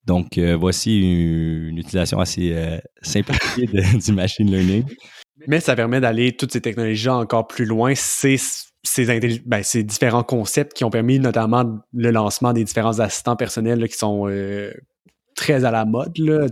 Donc, 0.03 0.37
euh, 0.37 0.57
voici 0.57 0.99
une, 0.99 1.77
utilisation 1.77 2.19
assez 2.19 2.51
euh, 2.51 2.79
simplifiée 3.01 3.67
du 4.05 4.11
machine 4.11 4.51
learning. 4.51 4.83
Mais 5.45 5.59
ça 5.59 5.75
permet 5.75 5.99
d'aller 6.01 6.35
toutes 6.35 6.51
ces 6.51 6.61
technologies 6.61 7.09
encore 7.09 7.47
plus 7.47 7.65
loin. 7.65 7.93
C'est 7.95 8.37
ces, 8.83 9.41
ben, 9.45 9.63
ces 9.63 9.83
différents 9.83 10.23
concepts 10.23 10.73
qui 10.73 10.83
ont 10.83 10.89
permis 10.89 11.19
notamment 11.19 11.79
le 11.93 12.11
lancement 12.11 12.53
des 12.53 12.63
différents 12.63 12.99
assistants 12.99 13.35
personnels 13.35 13.87
qui 13.87 13.97
sont 13.97 14.27
euh, 14.27 14.73
très 15.35 15.65
à 15.65 15.71
la 15.71 15.85
mode. 15.85 16.17
Là, 16.17 16.47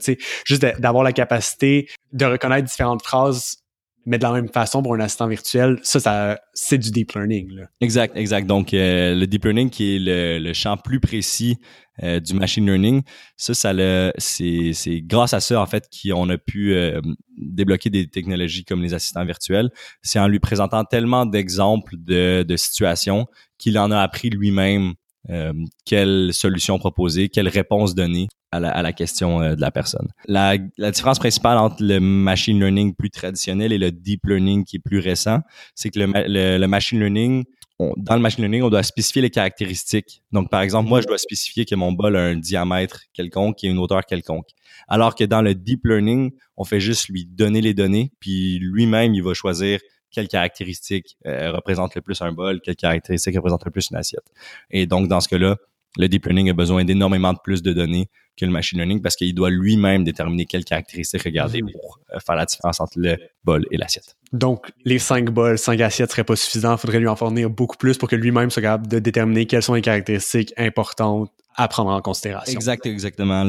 juste 0.45 0.65
d'avoir 0.79 1.03
la 1.03 1.13
capacité 1.13 1.89
de 2.13 2.25
reconnaître 2.25 2.67
différentes 2.67 3.03
phrases 3.03 3.57
mais 4.05 4.17
de 4.17 4.23
la 4.23 4.31
même 4.31 4.49
façon 4.49 4.83
pour 4.83 4.93
un 4.95 4.99
assistant 4.99 5.27
virtuel, 5.27 5.79
ça, 5.83 5.99
ça 5.99 6.39
c'est 6.53 6.77
du 6.77 6.91
deep 6.91 7.13
learning. 7.13 7.51
Là. 7.51 7.63
Exact, 7.81 8.15
exact. 8.15 8.45
Donc, 8.47 8.73
euh, 8.73 9.15
le 9.15 9.25
deep 9.27 9.43
learning 9.45 9.69
qui 9.69 9.95
est 9.95 9.99
le, 9.99 10.39
le 10.39 10.53
champ 10.53 10.77
plus 10.77 10.99
précis 10.99 11.57
euh, 12.03 12.19
du 12.19 12.33
machine 12.33 12.65
learning, 12.65 13.01
ça, 13.37 13.53
ça 13.53 13.73
c'est, 14.17 14.73
c'est 14.73 15.01
grâce 15.01 15.33
à 15.33 15.39
ça, 15.39 15.59
en 15.61 15.65
fait, 15.65 15.87
qu'on 15.89 16.29
a 16.29 16.37
pu 16.37 16.73
euh, 16.73 17.01
débloquer 17.37 17.89
des 17.89 18.07
technologies 18.07 18.63
comme 18.63 18.81
les 18.81 18.93
assistants 18.93 19.25
virtuels. 19.25 19.69
C'est 20.01 20.19
en 20.19 20.27
lui 20.27 20.39
présentant 20.39 20.83
tellement 20.83 21.25
d'exemples 21.25 21.95
de, 21.97 22.43
de 22.43 22.57
situations 22.57 23.25
qu'il 23.57 23.79
en 23.79 23.91
a 23.91 23.99
appris 23.99 24.29
lui-même 24.29 24.93
euh, 25.29 25.53
quelle 25.85 26.33
solution 26.33 26.77
proposer, 26.77 27.29
quelle 27.29 27.47
réponse 27.47 27.95
donner 27.95 28.27
à 28.51 28.59
la, 28.59 28.69
à 28.69 28.81
la 28.81 28.93
question 28.93 29.41
euh, 29.41 29.55
de 29.55 29.61
la 29.61 29.71
personne? 29.71 30.07
La, 30.27 30.55
la, 30.77 30.91
différence 30.91 31.19
principale 31.19 31.57
entre 31.57 31.77
le 31.79 31.99
machine 31.99 32.59
learning 32.59 32.93
plus 32.95 33.09
traditionnel 33.09 33.73
et 33.73 33.77
le 33.77 33.91
deep 33.91 34.25
learning 34.25 34.63
qui 34.65 34.77
est 34.77 34.83
plus 34.83 34.99
récent, 34.99 35.39
c'est 35.73 35.89
que 35.89 35.99
le, 35.99 36.57
le, 36.57 36.67
machine 36.67 36.99
learning, 36.99 37.43
dans 37.79 38.15
le 38.15 38.21
machine 38.21 38.43
learning, 38.43 38.61
on 38.61 38.69
doit 38.69 38.83
spécifier 38.83 39.21
les 39.21 39.31
caractéristiques. 39.31 40.21
Donc, 40.31 40.49
par 40.49 40.61
exemple, 40.61 40.89
moi, 40.89 41.01
je 41.01 41.07
dois 41.07 41.17
spécifier 41.17 41.65
que 41.65 41.75
mon 41.75 41.91
bol 41.91 42.15
a 42.15 42.21
un 42.21 42.35
diamètre 42.35 43.01
quelconque 43.13 43.63
et 43.63 43.67
une 43.67 43.79
hauteur 43.79 44.05
quelconque. 44.05 44.49
Alors 44.87 45.15
que 45.15 45.23
dans 45.23 45.41
le 45.41 45.55
deep 45.55 45.81
learning, 45.85 46.31
on 46.57 46.63
fait 46.63 46.79
juste 46.79 47.09
lui 47.09 47.25
donner 47.25 47.61
les 47.61 47.73
données, 47.73 48.11
puis 48.19 48.59
lui-même, 48.59 49.15
il 49.15 49.23
va 49.23 49.33
choisir 49.33 49.79
quelles 50.15 50.27
caractéristiques 50.29 51.17
euh, 51.27 51.51
représentent 51.51 51.95
le 51.95 52.01
plus 52.01 52.21
un 52.21 52.31
bol, 52.31 52.61
quelles 52.61 52.77
caractéristiques 52.77 53.35
représentent 53.35 53.65
le 53.65 53.71
plus 53.71 53.89
une 53.91 53.97
assiette. 53.97 54.25
Et 54.71 54.85
donc, 54.85 55.09
dans 55.09 55.19
ce 55.19 55.27
cas-là, 55.27 55.57
le 55.97 56.07
deep 56.07 56.25
learning 56.25 56.49
a 56.49 56.53
besoin 56.53 56.83
d'énormément 56.83 57.33
de 57.33 57.39
plus 57.43 57.61
de 57.61 57.73
données 57.73 58.09
que 58.37 58.45
le 58.45 58.51
machine 58.51 58.77
learning 58.77 59.01
parce 59.01 59.15
qu'il 59.15 59.33
doit 59.33 59.49
lui-même 59.49 60.03
déterminer 60.03 60.45
quelles 60.45 60.65
caractéristiques 60.65 61.23
regarder 61.23 61.61
pour 61.61 61.99
euh, 62.13 62.19
faire 62.25 62.35
la 62.35 62.45
différence 62.45 62.79
entre 62.79 62.97
le 62.97 63.17
bol 63.43 63.65
et 63.71 63.77
l'assiette. 63.77 64.15
Donc, 64.33 64.71
les 64.83 64.99
cinq 64.99 65.29
bols, 65.29 65.57
cinq 65.57 65.79
assiettes 65.81 66.11
seraient 66.11 66.23
pas 66.23 66.35
suffisants. 66.35 66.75
Il 66.75 66.79
faudrait 66.79 66.99
lui 66.99 67.07
en 67.07 67.15
fournir 67.15 67.49
beaucoup 67.49 67.77
plus 67.77 67.97
pour 67.97 68.09
que 68.09 68.15
lui-même 68.15 68.49
soit 68.49 68.61
capable 68.61 68.87
de 68.87 68.99
déterminer 68.99 69.45
quelles 69.45 69.63
sont 69.63 69.73
les 69.73 69.81
caractéristiques 69.81 70.53
importantes 70.57 71.31
à 71.57 71.67
prendre 71.67 71.91
en 71.91 72.01
considération. 72.01 72.53
Exact, 72.53 72.85
exactement. 72.85 73.43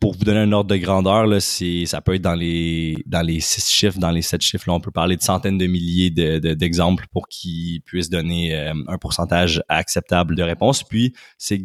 pour 0.00 0.14
vous 0.14 0.24
donner 0.24 0.40
un 0.40 0.52
ordre 0.52 0.70
de 0.70 0.76
grandeur, 0.76 1.26
là, 1.26 1.40
ça 1.40 2.00
peut 2.00 2.14
être 2.14 2.22
dans 2.22 2.34
les 2.34 2.96
dans 3.06 3.22
les 3.22 3.40
six 3.40 3.68
chiffres, 3.70 3.98
dans 3.98 4.10
les 4.10 4.22
sept 4.22 4.42
chiffres. 4.42 4.64
Là, 4.68 4.74
on 4.74 4.80
peut 4.80 4.90
parler 4.90 5.16
de 5.16 5.22
centaines 5.22 5.58
de 5.58 5.66
milliers 5.66 6.10
d'exemples 6.10 7.06
pour 7.12 7.28
qu'ils 7.28 7.82
puissent 7.82 8.10
donner 8.10 8.54
euh, 8.54 8.72
un 8.86 8.98
pourcentage 8.98 9.62
acceptable 9.68 10.36
de 10.36 10.42
réponses. 10.42 10.84
Puis, 10.84 11.14
c'est 11.38 11.60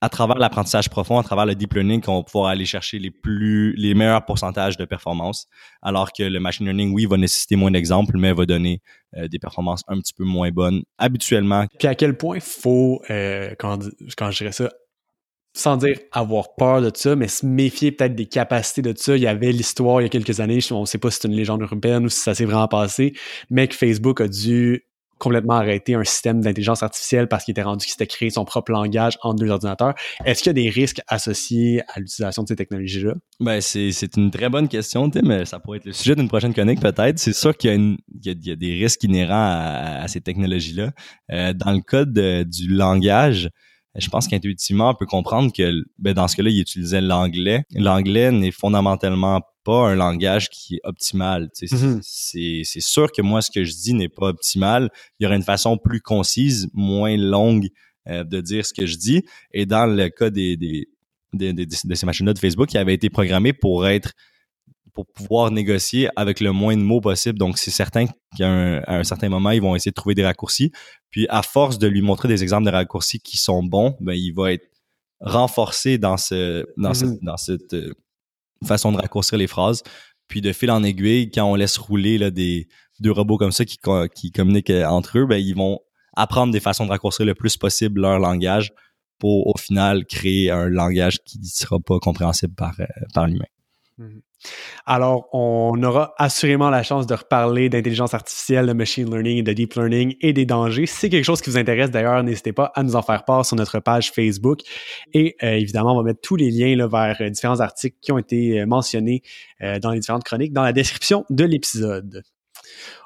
à 0.00 0.08
travers 0.08 0.38
l'apprentissage 0.38 0.88
profond, 0.88 1.18
à 1.18 1.22
travers 1.22 1.44
le 1.44 1.54
deep 1.54 1.74
learning, 1.74 2.00
qu'on 2.00 2.18
va 2.18 2.22
pouvoir 2.22 2.46
aller 2.50 2.64
chercher 2.64 2.98
les 2.98 3.10
plus, 3.10 3.74
les 3.76 3.94
meilleurs 3.94 4.24
pourcentages 4.24 4.76
de 4.76 4.84
performance. 4.84 5.46
Alors 5.82 6.12
que 6.12 6.22
le 6.22 6.38
machine 6.38 6.66
learning, 6.66 6.92
oui, 6.94 7.06
va 7.06 7.16
nécessiter 7.16 7.56
moins 7.56 7.70
d'exemples, 7.70 8.16
mais 8.16 8.32
va 8.32 8.46
donner 8.46 8.80
euh, 9.16 9.26
des 9.26 9.38
performances 9.38 9.82
un 9.88 9.98
petit 9.98 10.12
peu 10.14 10.24
moins 10.24 10.50
bonnes 10.50 10.82
habituellement. 10.98 11.66
Puis 11.78 11.88
à 11.88 11.94
quel 11.94 12.16
point 12.16 12.38
faut, 12.40 13.02
euh, 13.10 13.54
quand, 13.58 13.88
quand 14.16 14.30
je 14.30 14.38
dirais 14.38 14.52
ça, 14.52 14.70
sans 15.54 15.76
dire 15.76 15.98
avoir 16.12 16.54
peur 16.54 16.80
de 16.80 16.90
ça, 16.94 17.16
mais 17.16 17.28
se 17.28 17.44
méfier 17.44 17.92
peut-être 17.92 18.14
des 18.14 18.26
capacités 18.26 18.82
de 18.82 18.94
ça. 18.96 19.16
Il 19.16 19.22
y 19.22 19.26
avait 19.26 19.52
l'histoire 19.52 20.00
il 20.00 20.04
y 20.04 20.06
a 20.06 20.10
quelques 20.10 20.40
années, 20.40 20.60
on 20.70 20.82
ne 20.82 20.86
sait 20.86 20.98
pas 20.98 21.10
si 21.10 21.18
c'est 21.20 21.28
une 21.28 21.34
légende 21.34 21.62
urbaine 21.62 22.04
ou 22.04 22.08
si 22.08 22.20
ça 22.20 22.34
s'est 22.34 22.44
vraiment 22.44 22.68
passé, 22.68 23.14
mais 23.50 23.66
que 23.66 23.74
Facebook 23.74 24.20
a 24.20 24.28
dû 24.28 24.84
complètement 25.18 25.54
arrêté 25.54 25.94
un 25.94 26.04
système 26.04 26.40
d'intelligence 26.40 26.82
artificielle 26.82 27.28
parce 27.28 27.44
qu'il 27.44 27.52
était 27.52 27.62
rendu 27.62 27.84
qu'il 27.84 27.92
s'était 27.92 28.06
créé 28.06 28.30
son 28.30 28.44
propre 28.44 28.72
langage 28.72 29.18
entre 29.22 29.42
deux 29.42 29.50
ordinateurs. 29.50 29.94
Est-ce 30.24 30.42
qu'il 30.42 30.50
y 30.50 30.58
a 30.60 30.62
des 30.64 30.70
risques 30.70 31.00
associés 31.08 31.82
à 31.88 32.00
l'utilisation 32.00 32.44
de 32.44 32.48
ces 32.48 32.56
technologies-là? 32.56 33.14
Ben, 33.40 33.60
c'est, 33.60 34.16
une 34.16 34.30
très 34.30 34.48
bonne 34.48 34.68
question, 34.68 35.10
Tim. 35.10 35.44
Ça 35.44 35.58
pourrait 35.58 35.78
être 35.78 35.86
le 35.86 35.92
sujet 35.92 36.14
d'une 36.14 36.28
prochaine 36.28 36.54
chronique, 36.54 36.80
peut-être. 36.80 37.18
C'est 37.18 37.32
sûr 37.32 37.56
qu'il 37.56 37.96
y 38.22 38.28
y 38.28 38.50
a, 38.50 38.56
des 38.56 38.74
risques 38.74 39.04
inhérents 39.04 40.00
à, 40.00 40.06
ces 40.08 40.20
technologies-là. 40.20 40.92
Euh, 41.32 41.52
dans 41.52 41.72
le 41.72 41.80
cas 41.80 42.04
du 42.04 42.68
langage, 42.68 43.50
je 43.98 44.08
pense 44.08 44.28
qu'intuitivement, 44.28 44.90
on 44.90 44.94
peut 44.94 45.06
comprendre 45.06 45.52
que 45.52 45.72
ben, 45.98 46.14
dans 46.14 46.28
ce 46.28 46.36
cas-là, 46.36 46.50
il 46.50 46.60
utilisait 46.60 47.00
l'anglais. 47.00 47.64
L'anglais 47.74 48.30
n'est 48.30 48.50
fondamentalement 48.50 49.42
pas 49.64 49.88
un 49.88 49.96
langage 49.96 50.48
qui 50.50 50.76
est 50.76 50.80
optimal. 50.84 51.50
Mm-hmm. 51.60 52.64
C'est 52.64 52.80
sûr 52.80 53.12
que 53.12 53.22
moi, 53.22 53.42
ce 53.42 53.50
que 53.50 53.64
je 53.64 53.72
dis 53.72 53.94
n'est 53.94 54.08
pas 54.08 54.28
optimal. 54.28 54.90
Il 55.18 55.24
y 55.24 55.26
aurait 55.26 55.36
une 55.36 55.42
façon 55.42 55.76
plus 55.76 56.00
concise, 56.00 56.68
moins 56.72 57.16
longue 57.16 57.68
euh, 58.08 58.24
de 58.24 58.40
dire 58.40 58.64
ce 58.64 58.72
que 58.72 58.86
je 58.86 58.96
dis. 58.96 59.24
Et 59.52 59.66
dans 59.66 59.86
le 59.86 60.08
cas 60.08 60.30
des, 60.30 60.56
des, 60.56 60.86
de 61.32 61.94
ces 61.94 62.06
machines-là 62.06 62.32
de 62.32 62.38
Facebook, 62.38 62.68
qui 62.68 62.78
avaient 62.78 62.94
été 62.94 63.10
programmées 63.10 63.52
pour 63.52 63.86
être 63.86 64.12
pour 64.98 65.06
pouvoir 65.06 65.52
négocier 65.52 66.08
avec 66.16 66.40
le 66.40 66.50
moins 66.50 66.76
de 66.76 66.82
mots 66.82 67.00
possible. 67.00 67.38
Donc, 67.38 67.56
c'est 67.56 67.70
certain 67.70 68.06
qu'à 68.36 68.48
un, 68.48 68.82
un, 68.84 69.04
certain 69.04 69.28
moment, 69.28 69.52
ils 69.52 69.62
vont 69.62 69.76
essayer 69.76 69.92
de 69.92 69.94
trouver 69.94 70.16
des 70.16 70.24
raccourcis. 70.24 70.72
Puis, 71.10 71.28
à 71.28 71.42
force 71.42 71.78
de 71.78 71.86
lui 71.86 72.02
montrer 72.02 72.26
des 72.26 72.42
exemples 72.42 72.66
de 72.66 72.72
raccourcis 72.72 73.20
qui 73.20 73.36
sont 73.36 73.62
bons, 73.62 73.96
ben, 74.00 74.14
il 74.14 74.32
va 74.32 74.52
être 74.52 74.66
renforcé 75.20 75.98
dans 75.98 76.16
ce 76.16 76.66
dans 76.76 76.94
cette, 76.94 77.10
mm-hmm. 77.10 77.22
dans 77.24 77.36
cette 77.36 77.74
euh, 77.74 77.94
façon 78.66 78.90
de 78.90 78.96
raccourcir 78.96 79.38
les 79.38 79.46
phrases. 79.46 79.84
Puis, 80.26 80.40
de 80.40 80.52
fil 80.52 80.68
en 80.72 80.82
aiguille, 80.82 81.30
quand 81.30 81.44
on 81.44 81.54
laisse 81.54 81.78
rouler 81.78 82.18
là, 82.18 82.32
des 82.32 82.66
deux 82.98 83.12
robots 83.12 83.38
comme 83.38 83.52
ça 83.52 83.64
qui, 83.64 83.78
qui 84.16 84.32
communiquent 84.32 84.70
euh, 84.70 84.84
entre 84.84 85.18
eux, 85.18 85.26
ben, 85.26 85.36
ils 85.36 85.54
vont 85.54 85.78
apprendre 86.16 86.52
des 86.52 86.58
façons 86.58 86.86
de 86.86 86.90
raccourcir 86.90 87.24
le 87.24 87.36
plus 87.36 87.56
possible 87.56 88.00
leur 88.00 88.18
langage 88.18 88.72
pour, 89.20 89.46
au 89.46 89.56
final, 89.56 90.06
créer 90.06 90.50
un 90.50 90.68
langage 90.68 91.18
qui 91.24 91.38
ne 91.38 91.44
sera 91.44 91.78
pas 91.78 92.00
compréhensible 92.00 92.54
par, 92.56 92.74
euh, 92.80 92.86
par 93.14 93.28
l'humain. 93.28 93.44
Mm-hmm. 94.00 94.22
Alors, 94.86 95.28
on 95.32 95.82
aura 95.82 96.14
assurément 96.16 96.70
la 96.70 96.82
chance 96.82 97.06
de 97.06 97.14
reparler 97.14 97.68
d'intelligence 97.68 98.14
artificielle, 98.14 98.66
de 98.66 98.72
machine 98.72 99.10
learning, 99.10 99.42
de 99.44 99.52
deep 99.52 99.74
learning 99.74 100.14
et 100.20 100.32
des 100.32 100.46
dangers. 100.46 100.86
Si 100.86 100.94
c'est 100.94 101.08
quelque 101.10 101.24
chose 101.24 101.40
qui 101.40 101.50
vous 101.50 101.58
intéresse, 101.58 101.90
d'ailleurs, 101.90 102.22
n'hésitez 102.22 102.52
pas 102.52 102.72
à 102.74 102.82
nous 102.82 102.96
en 102.96 103.02
faire 103.02 103.24
part 103.24 103.44
sur 103.44 103.56
notre 103.56 103.80
page 103.80 104.12
Facebook. 104.12 104.60
Et 105.12 105.36
euh, 105.42 105.52
évidemment, 105.52 105.94
on 105.94 105.96
va 105.98 106.02
mettre 106.04 106.20
tous 106.22 106.36
les 106.36 106.50
liens 106.50 106.86
vers 106.86 107.16
euh, 107.20 107.30
différents 107.30 107.60
articles 107.60 107.96
qui 108.00 108.12
ont 108.12 108.18
été 108.18 108.60
euh, 108.60 108.66
mentionnés 108.66 109.22
dans 109.82 109.90
les 109.90 109.98
différentes 109.98 110.22
chroniques 110.22 110.52
dans 110.52 110.62
la 110.62 110.72
description 110.72 111.24
de 111.30 111.44
l'épisode. 111.44 112.22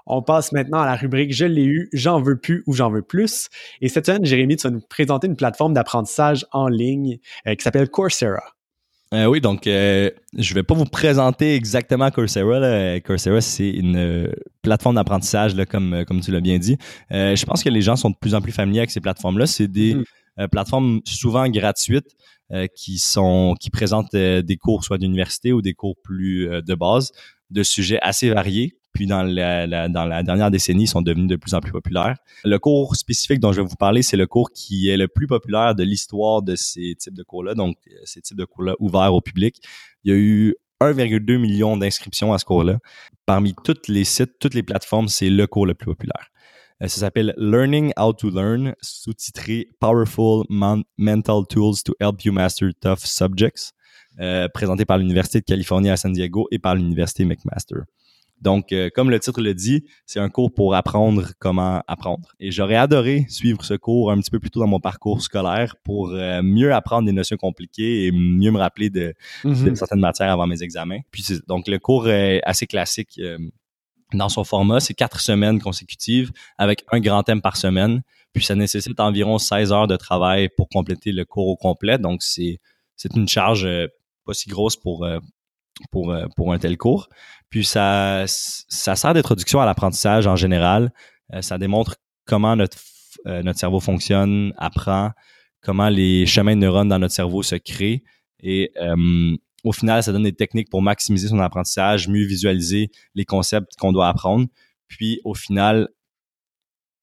On 0.04 0.22
passe 0.22 0.52
maintenant 0.52 0.80
à 0.80 0.86
la 0.86 0.96
rubrique 0.96 1.32
Je 1.32 1.46
l'ai 1.46 1.64
eu, 1.64 1.88
j'en 1.94 2.20
veux 2.20 2.38
plus 2.38 2.62
ou 2.66 2.74
j'en 2.74 2.90
veux 2.90 3.02
plus. 3.02 3.48
Et 3.80 3.88
cette 3.88 4.04
semaine, 4.04 4.24
Jérémy, 4.24 4.56
tu 4.56 4.68
vas 4.68 4.70
nous 4.70 4.82
présenter 4.82 5.28
une 5.28 5.36
plateforme 5.36 5.72
d'apprentissage 5.72 6.44
en 6.52 6.68
ligne 6.68 7.18
qui 7.46 7.62
s'appelle 7.62 7.88
Coursera. 7.88 8.42
Euh, 9.12 9.26
oui, 9.26 9.40
donc 9.42 9.66
euh, 9.66 10.10
je 10.38 10.54
vais 10.54 10.62
pas 10.62 10.74
vous 10.74 10.86
présenter 10.86 11.54
exactement 11.54 12.10
Coursera. 12.10 12.98
Coursera, 13.00 13.40
c'est 13.42 13.68
une 13.68 13.96
euh, 13.96 14.32
plateforme 14.62 14.94
d'apprentissage, 14.94 15.54
comme, 15.66 16.04
comme 16.06 16.20
tu 16.20 16.30
l'as 16.30 16.40
bien 16.40 16.58
dit. 16.58 16.78
je 17.10 17.44
pense 17.44 17.62
que 17.62 17.68
les 17.68 17.82
gens 17.82 17.96
sont 17.96 18.10
de 18.10 18.16
plus 18.18 18.34
en 18.34 18.40
plus 18.40 18.52
familiers 18.52 18.80
avec 18.80 18.90
ces 18.90 19.00
plateformes-là. 19.00 19.46
C'est 19.46 19.68
des 19.68 19.94
mm-hmm. 19.94 20.48
plateformes 20.48 21.00
souvent 21.04 21.48
gratuites 21.48 22.16
qui 22.74 22.98
sont 22.98 23.54
qui 23.58 23.70
présentent 23.70 24.14
des 24.14 24.56
cours 24.58 24.84
soit 24.84 24.98
d'université 24.98 25.52
ou 25.52 25.62
des 25.62 25.72
cours 25.72 25.96
plus 26.02 26.48
de 26.62 26.74
base 26.74 27.12
de 27.50 27.62
sujets 27.62 27.98
assez 28.02 28.28
variés 28.30 28.76
puis 28.92 29.06
dans 29.06 29.22
la, 29.22 29.88
dans 29.88 30.04
la 30.04 30.22
dernière 30.22 30.50
décennie, 30.50 30.84
ils 30.84 30.88
sont 30.88 31.02
devenus 31.02 31.28
de 31.28 31.36
plus 31.36 31.54
en 31.54 31.60
plus 31.60 31.72
populaires. 31.72 32.16
Le 32.44 32.58
cours 32.58 32.96
spécifique 32.96 33.40
dont 33.40 33.52
je 33.52 33.60
vais 33.60 33.66
vous 33.66 33.76
parler, 33.76 34.02
c'est 34.02 34.16
le 34.16 34.26
cours 34.26 34.50
qui 34.50 34.88
est 34.88 34.96
le 34.96 35.08
plus 35.08 35.26
populaire 35.26 35.74
de 35.74 35.82
l'histoire 35.82 36.42
de 36.42 36.56
ces 36.56 36.94
types 36.98 37.14
de 37.14 37.22
cours-là, 37.22 37.54
donc 37.54 37.76
euh, 37.88 37.94
ces 38.04 38.20
types 38.20 38.36
de 38.36 38.44
cours-là 38.44 38.74
ouverts 38.78 39.14
au 39.14 39.20
public. 39.20 39.62
Il 40.04 40.12
y 40.12 40.14
a 40.14 40.18
eu 40.18 40.54
1,2 40.80 41.38
million 41.38 41.76
d'inscriptions 41.76 42.32
à 42.32 42.38
ce 42.38 42.44
cours-là. 42.44 42.78
Parmi 43.26 43.54
tous 43.64 43.88
les 43.88 44.04
sites, 44.04 44.38
toutes 44.40 44.54
les 44.54 44.62
plateformes, 44.62 45.08
c'est 45.08 45.30
le 45.30 45.46
cours 45.46 45.66
le 45.66 45.74
plus 45.74 45.86
populaire. 45.86 46.28
Euh, 46.82 46.88
ça 46.88 47.00
s'appelle 47.00 47.34
Learning 47.36 47.92
How 47.96 48.12
to 48.12 48.30
Learn, 48.30 48.74
sous-titré 48.80 49.68
Powerful 49.80 50.44
Mental 50.48 51.46
Tools 51.48 51.82
to 51.84 51.94
Help 52.00 52.22
You 52.24 52.32
Master 52.32 52.70
Tough 52.80 53.04
Subjects, 53.04 53.72
euh, 54.20 54.48
présenté 54.48 54.84
par 54.84 54.98
l'Université 54.98 55.40
de 55.40 55.44
Californie 55.44 55.90
à 55.90 55.96
San 55.96 56.12
Diego 56.12 56.48
et 56.50 56.58
par 56.58 56.74
l'Université 56.74 57.24
McMaster. 57.24 57.76
Donc, 58.42 58.72
euh, 58.72 58.90
comme 58.92 59.08
le 59.08 59.20
titre 59.20 59.40
le 59.40 59.54
dit, 59.54 59.84
c'est 60.04 60.18
un 60.18 60.28
cours 60.28 60.52
pour 60.52 60.74
apprendre 60.74 61.28
comment 61.38 61.80
apprendre. 61.86 62.34
Et 62.40 62.50
j'aurais 62.50 62.74
adoré 62.74 63.24
suivre 63.28 63.64
ce 63.64 63.74
cours 63.74 64.10
un 64.10 64.18
petit 64.18 64.30
peu 64.30 64.40
plus 64.40 64.50
tôt 64.50 64.58
dans 64.58 64.66
mon 64.66 64.80
parcours 64.80 65.22
scolaire 65.22 65.76
pour 65.84 66.10
euh, 66.10 66.42
mieux 66.42 66.74
apprendre 66.74 67.06
des 67.06 67.12
notions 67.12 67.36
compliquées 67.36 68.06
et 68.06 68.12
mieux 68.12 68.50
me 68.50 68.58
rappeler 68.58 68.90
de, 68.90 69.14
mm-hmm. 69.44 69.76
certaines 69.76 70.00
matières 70.00 70.32
avant 70.32 70.48
mes 70.48 70.62
examens. 70.64 70.98
Puis, 71.12 71.24
donc, 71.46 71.68
le 71.68 71.78
cours 71.78 72.08
est 72.08 72.42
assez 72.42 72.66
classique 72.66 73.20
euh, 73.20 73.38
dans 74.12 74.28
son 74.28 74.42
format. 74.42 74.80
C'est 74.80 74.94
quatre 74.94 75.20
semaines 75.20 75.60
consécutives 75.60 76.32
avec 76.58 76.84
un 76.90 76.98
grand 76.98 77.22
thème 77.22 77.42
par 77.42 77.56
semaine. 77.56 78.02
Puis, 78.32 78.42
ça 78.42 78.56
nécessite 78.56 78.98
environ 78.98 79.38
16 79.38 79.72
heures 79.72 79.86
de 79.86 79.96
travail 79.96 80.48
pour 80.56 80.68
compléter 80.68 81.12
le 81.12 81.24
cours 81.24 81.46
au 81.46 81.56
complet. 81.56 81.96
Donc, 81.96 82.24
c'est 82.24 82.58
c'est 82.96 83.14
une 83.14 83.28
charge 83.28 83.68
pas 84.24 84.34
si 84.34 84.48
grosse 84.48 84.76
pour 84.76 85.06
pour, 85.90 86.14
pour 86.36 86.52
un 86.52 86.58
tel 86.58 86.76
cours. 86.76 87.08
Puis 87.52 87.66
ça, 87.66 88.24
ça 88.26 88.96
sert 88.96 89.12
d'introduction 89.12 89.60
à 89.60 89.66
l'apprentissage 89.66 90.26
en 90.26 90.36
général. 90.36 90.90
Euh, 91.34 91.42
ça 91.42 91.58
démontre 91.58 91.96
comment 92.26 92.56
notre, 92.56 92.78
euh, 93.26 93.42
notre 93.42 93.58
cerveau 93.58 93.78
fonctionne, 93.78 94.54
apprend, 94.56 95.10
comment 95.60 95.90
les 95.90 96.24
chemins 96.24 96.54
de 96.56 96.60
neurones 96.60 96.88
dans 96.88 96.98
notre 96.98 97.14
cerveau 97.14 97.42
se 97.42 97.56
créent. 97.56 98.04
Et 98.40 98.72
euh, 98.80 99.36
au 99.64 99.72
final, 99.72 100.02
ça 100.02 100.12
donne 100.12 100.22
des 100.22 100.32
techniques 100.32 100.70
pour 100.70 100.80
maximiser 100.80 101.28
son 101.28 101.40
apprentissage, 101.40 102.08
mieux 102.08 102.24
visualiser 102.26 102.90
les 103.14 103.26
concepts 103.26 103.76
qu'on 103.78 103.92
doit 103.92 104.08
apprendre. 104.08 104.46
Puis 104.88 105.20
au 105.22 105.34
final, 105.34 105.88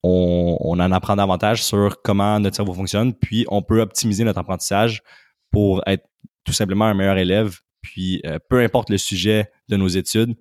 on, 0.02 0.56
on, 0.60 0.80
en 0.80 0.92
apprend 0.92 1.14
davantage 1.14 1.62
sur 1.62 2.02
comment 2.02 2.40
notre 2.40 2.56
cerveau 2.56 2.74
fonctionne, 2.74 3.14
puis 3.14 3.46
on 3.48 3.62
peut 3.62 3.80
optimiser 3.80 4.24
notre 4.24 4.40
apprentissage 4.40 5.02
pour 5.52 5.82
être 5.86 6.06
tout 6.44 6.52
simplement 6.52 6.86
un 6.86 6.94
meilleur 6.94 7.18
élève 7.18 7.60
puis, 7.82 8.20
euh, 8.26 8.38
peu 8.48 8.60
importe 8.60 8.90
le 8.90 8.98
sujet 8.98 9.50
de 9.68 9.76
nos 9.76 9.88
études, 9.88 10.34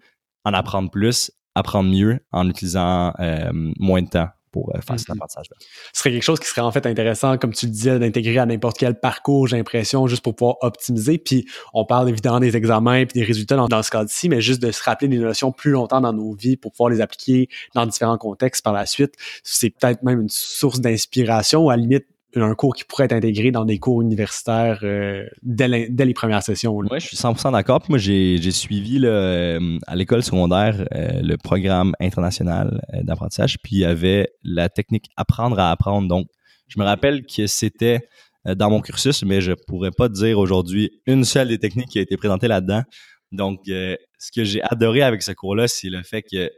en 0.46 0.54
apprendre 0.54 0.90
plus, 0.90 1.32
apprendre 1.56 1.90
mieux 1.90 2.20
en 2.32 2.50
utilisant 2.50 3.14
euh, 3.20 3.50
moins 3.78 4.02
de 4.02 4.10
temps 4.10 4.30
pour 4.52 4.76
euh, 4.76 4.82
faire 4.82 5.00
cet 5.00 5.10
mhm. 5.10 5.18
apprentissage-là. 5.18 5.58
Ce 5.94 6.00
serait 6.00 6.12
quelque 6.12 6.24
chose 6.24 6.40
qui 6.40 6.48
serait 6.48 6.62
en 6.62 6.72
fait 6.72 6.86
intéressant, 6.86 7.38
comme 7.38 7.54
tu 7.54 7.68
le 7.68 7.72
disais, 7.72 8.00
d'intégrer 8.00 8.40
à 8.40 8.46
n'importe 8.46 8.78
quel 8.78 9.00
parcours, 9.00 9.48
j'ai 9.48 9.58
l'impression, 9.58 10.08
juste 10.08 10.24
pour 10.24 10.36
pouvoir 10.36 10.58
optimiser. 10.62 11.18
Puis 11.18 11.46
on 11.74 11.86
parle 11.86 12.10
évidemment 12.10 12.40
des 12.40 12.58
examens 12.58 12.96
et 12.96 13.06
des 13.06 13.24
résultats 13.24 13.56
dans, 13.56 13.68
dans 13.68 13.84
ce 13.84 13.92
cas-ci, 13.92 14.30
mais 14.30 14.42
juste 14.42 14.62
de 14.62 14.72
se 14.72 14.84
rappeler 14.84 15.08
des 15.08 15.18
notions 15.18 15.52
plus 15.52 15.72
longtemps 15.72 16.02
dans 16.02 16.14
nos 16.14 16.34
vies 16.34 16.58
pour 16.58 16.72
pouvoir 16.72 16.90
les 16.90 17.02
appliquer 17.02 17.50
dans 17.76 17.86
différents 17.86 18.18
contextes 18.18 18.64
par 18.64 18.74
la 18.74 18.86
suite. 18.86 19.14
C'est 19.44 19.70
peut-être 19.70 20.04
même 20.04 20.22
une 20.22 20.30
source 20.30 20.82
d'inspiration 20.82 21.70
à 21.70 21.76
la 21.76 21.82
limite 21.82 22.06
un 22.36 22.54
cours 22.56 22.76
qui 22.76 22.84
pourrait 22.84 23.06
être 23.06 23.14
intégré 23.14 23.52
dans 23.52 23.66
des 23.66 23.80
cours 23.80 24.02
universitaires 24.02 24.80
euh, 24.84 25.26
dès, 25.42 25.68
les 25.68 26.14
premières 26.14 26.44
sessions. 26.44 26.76
Oui, 26.76 26.88
je 27.00 27.08
suis 27.08 27.18
100% 27.18 27.52
d'accord. 27.52 27.82
Moi, 27.90 27.98
j'ai 27.98 28.52
suivi 28.52 29.00
euh, 29.04 29.78
à 29.88 29.96
l'école 29.96 30.24
secondaire 30.24 30.86
euh, 30.94 31.22
le 31.22 31.38
programme 31.38 31.94
international 32.00 32.82
d'apprentissage, 33.04 33.58
puis 33.64 33.78
il 33.78 33.80
y 33.80 33.86
avait 33.86 34.30
la 34.44 34.70
technique 34.70 35.10
apprendre 35.18 35.60
à 35.60 35.72
apprendre. 35.72 36.08
Donc, 36.08 36.28
je 36.68 36.80
me 36.80 36.86
rappelle 36.86 37.26
que 37.26 37.48
c'était 37.48 38.08
dans 38.46 38.70
mon 38.70 38.82
cursus, 38.82 39.24
mais 39.24 39.42
je 39.42 39.54
pourrais 39.54 39.92
pas 39.92 40.08
dire 40.08 40.38
aujourd'hui 40.40 41.02
une 41.08 41.26
seule 41.26 41.50
des 41.50 41.58
techniques 41.58 41.90
qui 41.90 42.00
a 42.00 42.02
été 42.02 42.16
présentée 42.16 42.48
là-dedans. 42.48 42.84
Donc, 43.32 43.62
ce 43.66 44.32
que 44.34 44.44
j'ai 44.44 44.62
adoré 44.62 45.02
avec 45.02 45.24
ce 45.24 45.32
cours-là, 45.32 45.68
c'est 45.68 45.90
le 45.90 46.04
fait 46.04 46.22
que 46.22 46.50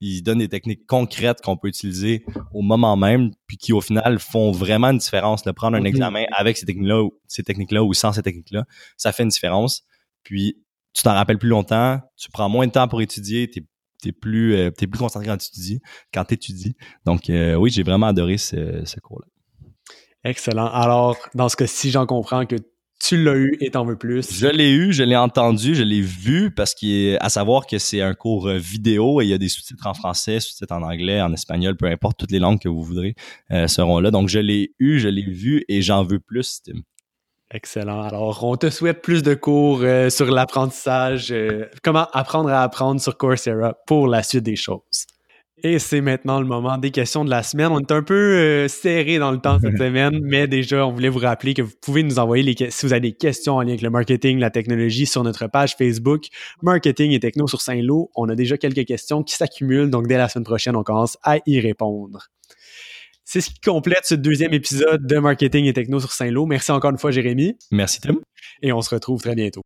il 0.00 0.22
donne 0.22 0.38
des 0.38 0.48
techniques 0.48 0.86
concrètes 0.86 1.40
qu'on 1.42 1.56
peut 1.56 1.68
utiliser 1.68 2.24
au 2.52 2.62
moment 2.62 2.96
même, 2.96 3.32
puis 3.46 3.56
qui 3.56 3.72
au 3.72 3.80
final 3.80 4.18
font 4.18 4.52
vraiment 4.52 4.90
une 4.90 4.98
différence. 4.98 5.42
De 5.42 5.50
prendre 5.50 5.76
un 5.76 5.84
examen 5.84 6.24
avec 6.32 6.56
ces 6.56 6.66
techniques-là, 6.66 7.08
ces 7.26 7.42
techniques-là 7.42 7.82
ou 7.82 7.94
sans 7.94 8.12
ces 8.12 8.22
techniques-là, 8.22 8.64
ça 8.96 9.12
fait 9.12 9.22
une 9.22 9.28
différence. 9.28 9.84
Puis 10.22 10.62
tu 10.94 11.02
t'en 11.02 11.14
rappelles 11.14 11.38
plus 11.38 11.48
longtemps, 11.48 12.00
tu 12.16 12.30
prends 12.30 12.48
moins 12.48 12.66
de 12.66 12.72
temps 12.72 12.88
pour 12.88 13.00
étudier, 13.00 13.48
t'es 13.50 13.64
es 14.04 14.12
plus 14.12 14.54
euh, 14.54 14.70
plus 14.70 14.88
concentré 14.98 15.26
quand 15.26 15.36
tu 15.36 15.48
étudies, 15.48 15.80
quand 16.14 16.24
tu 16.24 16.34
étudies. 16.34 16.76
Donc 17.04 17.30
euh, 17.30 17.54
oui, 17.54 17.70
j'ai 17.70 17.82
vraiment 17.82 18.06
adoré 18.06 18.38
ce, 18.38 18.84
ce 18.84 19.00
cours-là. 19.00 19.26
Excellent. 20.24 20.66
Alors, 20.66 21.16
dans 21.34 21.48
ce 21.48 21.56
cas-ci, 21.56 21.90
j'en 21.90 22.06
comprends 22.06 22.46
que 22.46 22.56
tu 22.98 23.22
l'as 23.22 23.36
eu 23.36 23.56
et 23.60 23.70
t'en 23.70 23.84
veux 23.84 23.96
plus. 23.96 24.32
Je 24.32 24.46
l'ai 24.46 24.72
eu, 24.72 24.92
je 24.92 25.02
l'ai 25.02 25.16
entendu, 25.16 25.74
je 25.74 25.82
l'ai 25.82 26.00
vu 26.00 26.50
parce 26.50 26.74
qu'à 26.74 27.28
savoir 27.28 27.66
que 27.66 27.78
c'est 27.78 28.00
un 28.00 28.14
cours 28.14 28.48
euh, 28.48 28.58
vidéo 28.58 29.20
et 29.20 29.24
il 29.24 29.30
y 29.30 29.32
a 29.32 29.38
des 29.38 29.48
sous-titres 29.48 29.86
en 29.86 29.94
français, 29.94 30.40
sous-titres 30.40 30.74
en 30.74 30.82
anglais, 30.82 31.20
en 31.20 31.32
espagnol, 31.32 31.76
peu 31.76 31.86
importe, 31.86 32.18
toutes 32.18 32.32
les 32.32 32.38
langues 32.38 32.58
que 32.58 32.68
vous 32.68 32.82
voudrez 32.82 33.14
euh, 33.52 33.68
seront 33.68 34.00
là. 34.00 34.10
Donc 34.10 34.28
je 34.28 34.38
l'ai 34.38 34.74
eu, 34.78 34.98
je 34.98 35.08
l'ai 35.08 35.22
vu 35.22 35.64
et 35.68 35.80
j'en 35.82 36.02
veux 36.02 36.18
plus, 36.18 36.62
Tim. 36.64 36.80
Excellent. 37.50 38.02
Alors, 38.02 38.44
on 38.44 38.56
te 38.56 38.68
souhaite 38.68 39.00
plus 39.00 39.22
de 39.22 39.32
cours 39.32 39.80
euh, 39.82 40.10
sur 40.10 40.30
l'apprentissage, 40.30 41.34
comment 41.82 42.06
apprendre 42.12 42.50
à 42.50 42.62
apprendre 42.62 43.00
sur 43.00 43.16
Coursera 43.16 43.74
pour 43.86 44.06
la 44.06 44.22
suite 44.22 44.44
des 44.44 44.56
choses. 44.56 45.06
Et 45.64 45.78
c'est 45.78 46.00
maintenant 46.00 46.40
le 46.40 46.46
moment 46.46 46.78
des 46.78 46.90
questions 46.90 47.24
de 47.24 47.30
la 47.30 47.42
semaine. 47.42 47.68
On 47.72 47.80
est 47.80 47.90
un 47.90 48.02
peu 48.02 48.14
euh, 48.14 48.68
serré 48.68 49.18
dans 49.18 49.32
le 49.32 49.38
temps 49.38 49.58
cette 49.60 49.76
semaine, 49.78 50.20
mais 50.22 50.46
déjà, 50.46 50.86
on 50.86 50.92
voulait 50.92 51.08
vous 51.08 51.18
rappeler 51.18 51.54
que 51.54 51.62
vous 51.62 51.72
pouvez 51.80 52.02
nous 52.02 52.18
envoyer 52.18 52.44
les 52.44 52.70
si 52.70 52.86
vous 52.86 52.92
avez 52.92 53.00
des 53.00 53.12
questions 53.12 53.56
en 53.56 53.62
lien 53.62 53.70
avec 53.70 53.82
le 53.82 53.90
marketing, 53.90 54.38
la 54.38 54.50
technologie 54.50 55.06
sur 55.06 55.24
notre 55.24 55.46
page 55.48 55.74
Facebook 55.76 56.26
Marketing 56.62 57.12
et 57.12 57.20
Techno 57.20 57.48
sur 57.48 57.60
Saint-Lô. 57.60 58.10
On 58.14 58.28
a 58.28 58.34
déjà 58.34 58.56
quelques 58.56 58.84
questions 58.84 59.22
qui 59.22 59.34
s'accumulent, 59.34 59.90
donc 59.90 60.06
dès 60.06 60.16
la 60.16 60.28
semaine 60.28 60.44
prochaine, 60.44 60.76
on 60.76 60.84
commence 60.84 61.18
à 61.22 61.38
y 61.46 61.60
répondre. 61.60 62.28
C'est 63.24 63.40
ce 63.40 63.50
qui 63.50 63.60
complète 63.60 64.04
ce 64.04 64.14
deuxième 64.14 64.54
épisode 64.54 65.06
de 65.06 65.18
Marketing 65.18 65.66
et 65.66 65.72
Techno 65.72 66.00
sur 66.00 66.12
Saint-Lô. 66.12 66.46
Merci 66.46 66.72
encore 66.72 66.92
une 66.92 66.98
fois, 66.98 67.10
Jérémy. 67.10 67.58
Merci, 67.70 68.00
Tim. 68.00 68.16
Et 68.62 68.72
on 68.72 68.80
se 68.80 68.94
retrouve 68.94 69.20
très 69.20 69.34
bientôt. 69.34 69.56